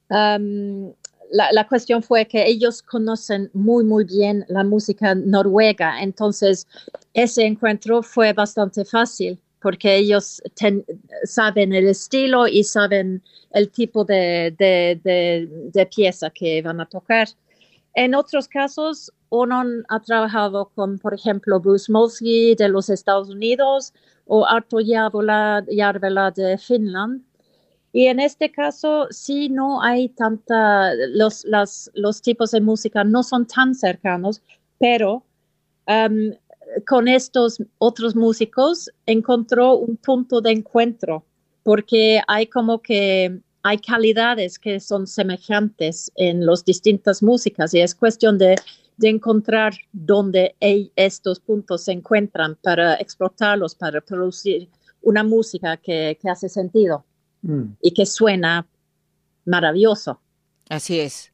[0.10, 0.94] um,
[1.32, 6.68] la, cuestión fue que ellos conocen muy, muy bien la música noruega, entonces
[7.14, 10.44] ese encuentro fue bastante fácil porque ellos
[11.24, 17.28] saben el estilo y saben el tipo de, de, de pieza que van a tocar.
[17.96, 23.94] En otros casos, uno ha trabajado con, por ejemplo, Bruce Molsky de los Estados Unidos
[24.26, 27.24] o Arto Järvela de Finland.
[27.96, 31.46] Y en este caso, sí, no hay tanta, los,
[31.94, 34.42] los tipos de música no son tan cercanos,
[34.78, 35.24] pero
[35.88, 36.34] um,
[36.86, 41.24] con estos otros músicos encontró un punto de encuentro,
[41.64, 47.96] porque hay como que hay calidades que son semejantes en las distintas músicas y es
[47.96, 48.58] cuestión de,
[49.02, 50.54] encontrar dónde
[50.98, 54.68] estos puntos se encuentran para explotarlos, para producir
[55.02, 57.06] una música que, hace sentido
[57.46, 57.78] mm.
[57.82, 58.68] y que suena
[59.46, 60.20] maravilloso.
[60.70, 61.32] Así es,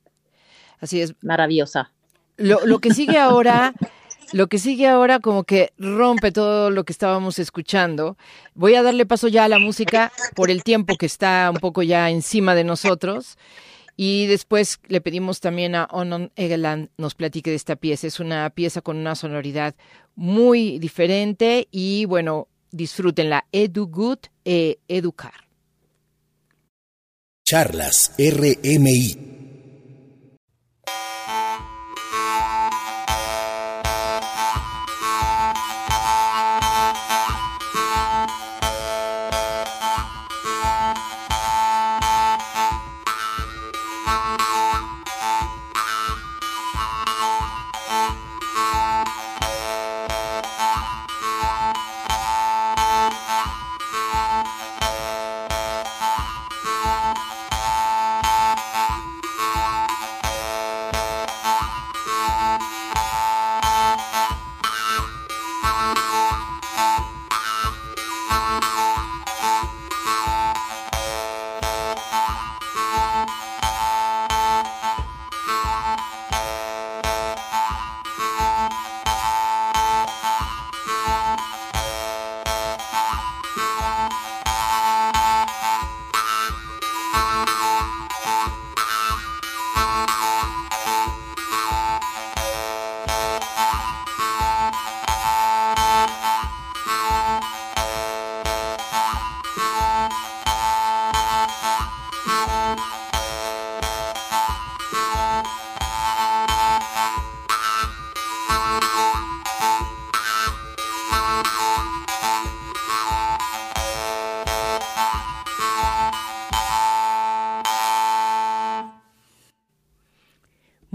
[0.80, 1.16] así es.
[1.22, 1.92] Maravillosa.
[2.38, 3.74] Lo, lo que sigue ahora
[4.34, 8.18] Lo que sigue ahora como que rompe todo lo que estábamos escuchando.
[8.54, 11.84] Voy a darle paso ya a la música por el tiempo que está un poco
[11.84, 13.38] ya encima de nosotros.
[13.98, 18.08] Y después le pedimos también a Onon Egeland nos platique de esta pieza.
[18.08, 19.76] Es una pieza con una sonoridad
[20.16, 23.46] muy diferente y bueno, disfrútenla.
[23.52, 25.51] Edu Good e Educar.
[27.52, 29.41] Charlas RMI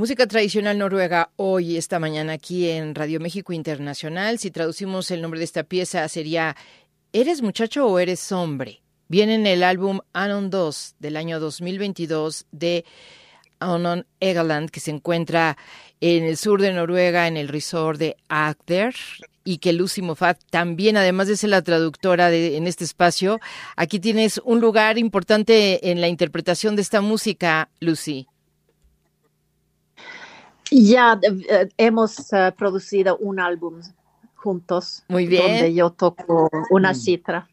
[0.06, 4.38] Música tradicional noruega hoy, esta mañana, aquí en Radio México Internacional.
[4.38, 6.54] Si traducimos el nombre de esta pieza, sería
[7.12, 8.82] ¿Eres muchacho o eres hombre?
[9.08, 12.84] Viene en el álbum Anon 2 del año 2022 de
[13.58, 15.58] Anon Egeland, que se encuentra
[16.00, 18.94] en el sur de Noruega, en el resort de Agder,
[19.42, 23.40] y que Lucy Moffat también, además de ser la traductora de, en este espacio,
[23.74, 28.28] aquí tienes un lugar importante en la interpretación de esta música, Lucy.
[30.70, 33.80] Ya eh, hemos eh, producido un álbum
[34.34, 35.04] juntos.
[35.08, 35.42] Muy bien.
[35.42, 36.94] Donde yo toco una mm.
[36.94, 37.48] citra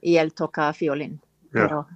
[0.00, 1.20] y él toca violín.
[1.50, 1.86] Pero,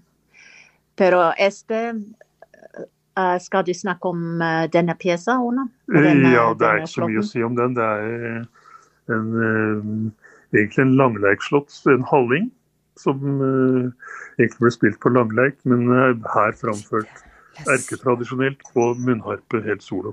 [0.94, 5.64] pero este uh, Skal du snakke om uh, denne pjesa, Ona?
[5.88, 7.72] Denne, ja, det er ikke så mye å si om den.
[7.78, 12.50] Det er en, uh, egentlig en langleikslått, en halling,
[13.00, 13.16] som
[14.36, 15.88] egentlig ble spilt på langleik, men
[16.34, 17.24] her framført
[17.64, 20.12] erketradisjonelt på munnharpe helt solo.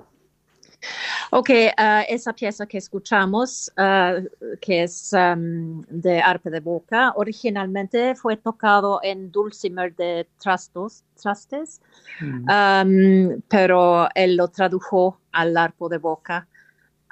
[1.31, 4.27] Ok, uh, esa pieza que escuchamos, uh,
[4.61, 11.81] que es um, de arpe de boca, originalmente fue tocado en dulcimer de trastos, trastes,
[12.21, 12.45] mm.
[12.49, 16.47] um, pero él lo tradujo al arpo de boca,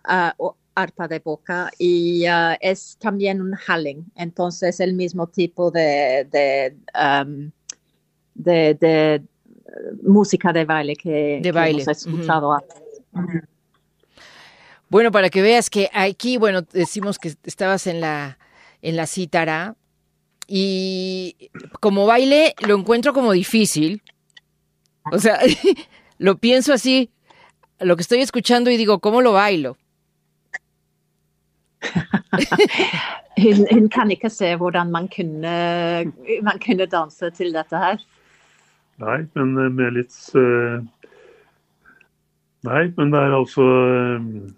[0.07, 2.25] uh, arpa de boca, y
[2.61, 7.51] es también un halling, entonces el mismo tipo de, de, um,
[8.35, 9.21] de, de
[10.03, 11.83] música de baile que, de baile.
[11.83, 12.81] hemos escuchado antes.
[14.91, 18.37] Bueno, para que veas que aquí, bueno, decimos que estabas en la,
[18.81, 19.77] en la cítara
[20.47, 24.03] y como baile lo encuentro como difícil.
[25.09, 25.39] O sea,
[26.17, 27.09] lo pienso así,
[27.79, 29.77] lo que estoy escuchando y digo, ¿cómo lo bailo?
[33.37, 36.11] En hun kan ikke se hvordan man kunne,
[36.43, 37.97] man kunne danse til dette her.
[38.99, 40.83] Nei, men eh, med litt uh,
[42.67, 44.51] Nei, men det er altså uh,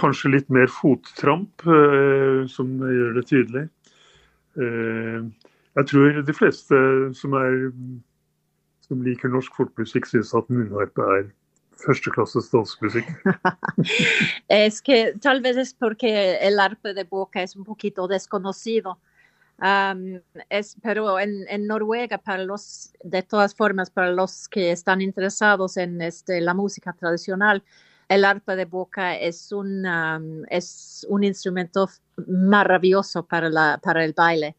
[0.00, 3.66] Kanskje litt mer fottramp, eh, som gjør det tydelig.
[4.56, 5.20] Eh,
[5.76, 6.78] jeg tror de fleste
[7.16, 7.70] som, er,
[8.84, 11.30] som liker norsk folkmusikk, syns at munnharpe er
[11.82, 13.08] försteklasses dansmusik.
[14.48, 18.98] es que tal vez es porque el arpe de boca es un poquito desconocido.
[20.48, 25.76] es, pero en, en, Noruega, para los, de todas formas, para los que están interesados
[25.76, 27.62] en este, la música tradicional,
[28.08, 29.86] el arpa de boca es un,
[30.48, 31.88] es un instrumento
[32.26, 34.56] maravilloso para, la, para el baile.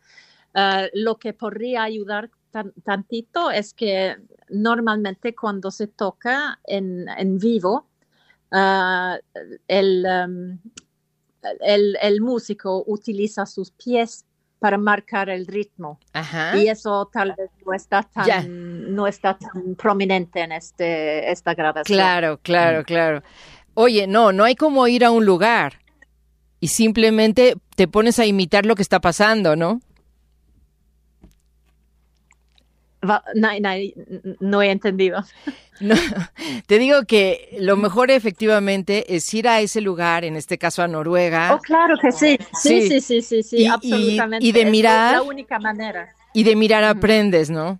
[0.53, 2.29] Ah, lo que podría ayudar
[2.83, 4.17] tantito es que
[4.49, 7.87] normalmente cuando se toca en, en vivo,
[9.67, 10.59] el, um,
[11.61, 14.25] el, el, músico utiliza sus pies
[14.63, 15.99] para marcar el ritmo.
[16.55, 21.97] Y eso tal vez no está tan, no está tan prominente en este, esta grabación.
[21.97, 23.23] Claro, claro, claro.
[23.73, 25.79] Oye, no, no hay como ir a un lugar
[26.61, 29.81] y simplemente te pones a imitar lo que está pasando, ¿no?
[34.39, 35.23] No, he entendido.
[36.67, 40.87] te digo que lo mejor efectivamente es ir a ese lugar, en este caso a
[40.87, 41.53] Noruega.
[41.55, 44.45] Oh, claro que sí, sí, sí, sí, sí, sí, absolutamente.
[44.45, 45.15] Y, de mirar.
[45.15, 46.13] Es la única manera.
[46.33, 47.79] Y de mirar aprendes, ¿no?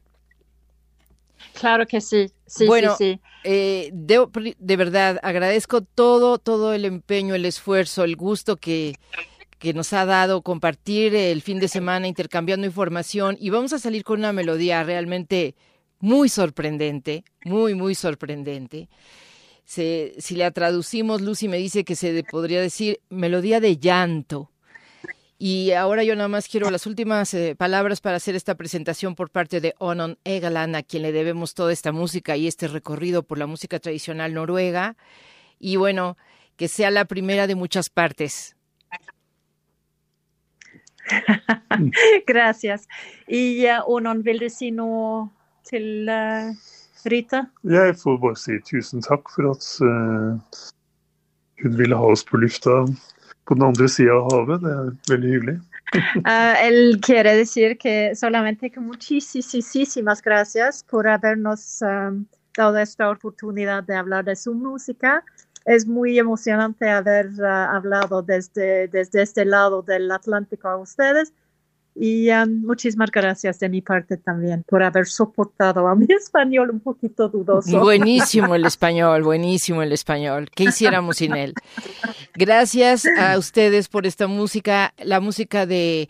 [1.59, 7.45] Claro que sí, sí, bueno, sí, eh, de verdad agradezco todo, todo el empeño, el
[7.45, 8.95] esfuerzo, el gusto que,
[9.63, 14.03] que nos ha dado compartir el fin de semana intercambiando información y vamos a salir
[14.03, 15.55] con una melodía realmente
[15.99, 18.89] muy sorprendente, muy, muy sorprendente.
[19.63, 24.51] si la traducimos, Lucy me dice que se podría decir melodía de llanto.
[25.37, 29.29] Y ahora yo nada más quiero las últimas eh, palabras para hacer esta presentación por
[29.29, 33.37] parte de Onon Egaland, a quien le debemos toda esta música y este recorrido por
[33.37, 34.97] la música tradicional noruega.
[35.57, 36.17] Y bueno,
[36.57, 38.57] que sea la primera de muchas partes.
[42.27, 42.87] Gracias.
[43.27, 45.27] I uh, Onon, vil du si noe
[45.67, 46.53] til uh,
[47.09, 47.45] Rita?
[47.67, 50.39] Jeg får bare si tusen takk for at uh,
[51.63, 52.83] hun ville ha oss på lufta
[53.47, 54.63] på den andre sida av havet.
[54.63, 55.59] Det er veldig hyggelig.
[55.93, 62.25] Uh, él quiere decir que solamente que muchísimas gracias por habernos um,
[62.57, 65.23] dado esta oportunidad de hablar de su música
[65.65, 71.33] es muy emocionante haber uh, hablado desde, desde este lado del Atlántico a ustedes.
[71.95, 76.79] Y um, muchísimas gracias de mi parte también por haber soportado a mi español un
[76.79, 77.79] poquito dudoso.
[77.79, 80.49] Buenísimo el español, buenísimo el español.
[80.55, 81.53] ¿Qué hiciéramos sin él?
[82.33, 84.93] Gracias a ustedes por esta música.
[85.03, 86.09] La música de,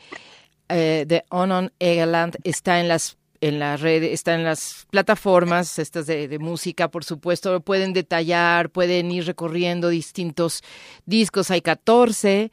[0.70, 6.39] eh, Onon Egeland está en las en la red, está en las plataformas estas de,
[6.39, 10.64] música, por supuesto, pueden detallar, pueden ir recorriendo distintos
[11.06, 12.52] discos, hay 14.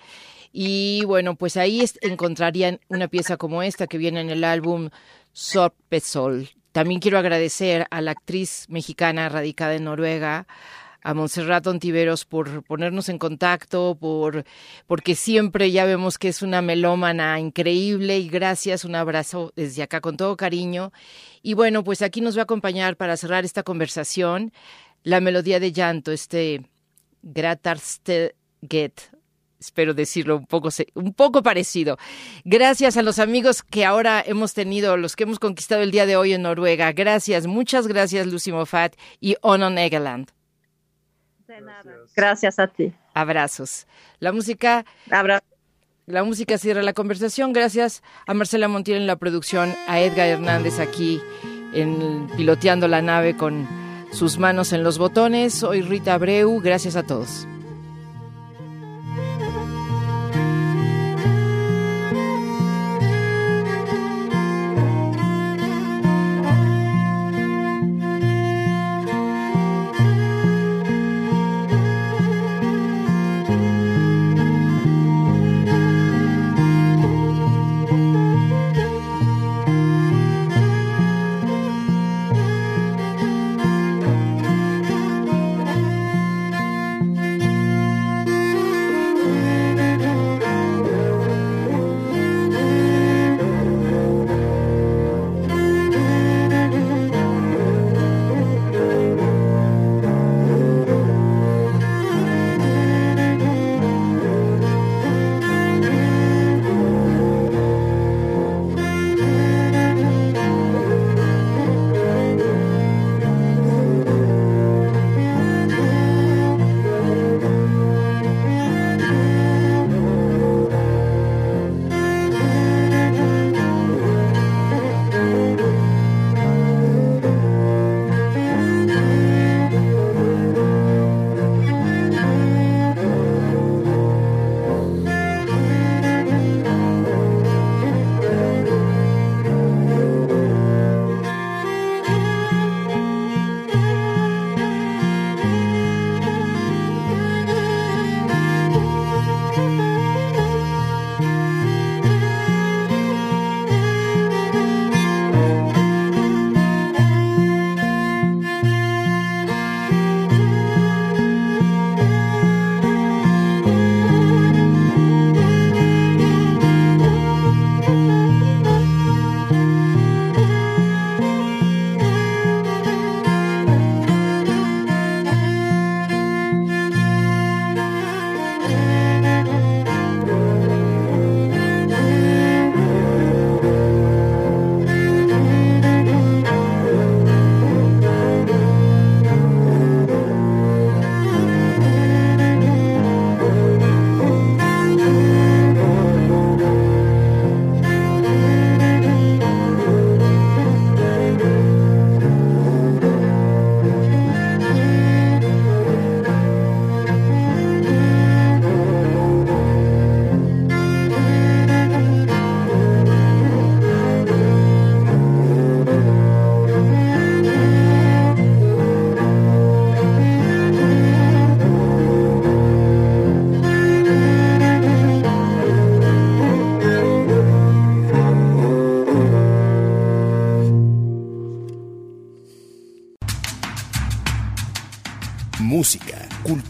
[0.53, 4.91] Y bueno, pues ahí encontrarían una pieza como esta que viene en el álbum
[5.32, 6.49] Sorpesol.
[6.72, 10.49] También quiero agradecer a la actriz mexicana radicada en Noruega,
[11.03, 14.44] a Montserrat Ontiveros por ponernos en contacto, por
[14.86, 20.01] porque siempre ya vemos que es una melómana increíble y gracias, un abrazo desde acá
[20.01, 20.92] con todo cariño.
[21.42, 24.53] Y bueno, pues aquí nos va a acompañar para cerrar esta conversación
[25.03, 26.66] la melodía de llanto, este
[28.68, 29.01] Get,
[29.59, 31.98] espero decirlo un poco, un poco parecido.
[32.44, 36.16] Gracias a los amigos que ahora hemos tenido, los que hemos conquistado el día de
[36.16, 36.92] hoy en Noruega.
[36.92, 40.30] Gracias, muchas gracias Lucy Moffat y Onon Egeland.
[42.16, 42.59] Gracias.
[42.59, 42.92] a ti.
[43.14, 43.86] Abrazos.
[44.18, 44.84] La música.
[46.07, 47.53] La música cierra la conversación.
[47.53, 51.20] Gracias a Marcela Montiel en la producción, a Edgar Hernández aquí
[51.72, 53.68] en piloteando la nave con
[54.12, 55.55] sus manos en los botones.
[55.55, 56.61] Soy Rita Abreu.
[56.61, 57.46] Gracias a todos.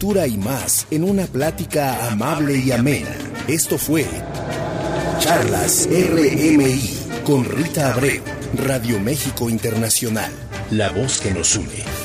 [0.03, 3.15] Y más en una plática amable y amena.
[3.47, 4.07] Esto fue
[5.19, 8.23] Charlas RMI con Rita Abreu,
[8.65, 10.31] Radio México Internacional,
[10.71, 12.00] la voz que nos une.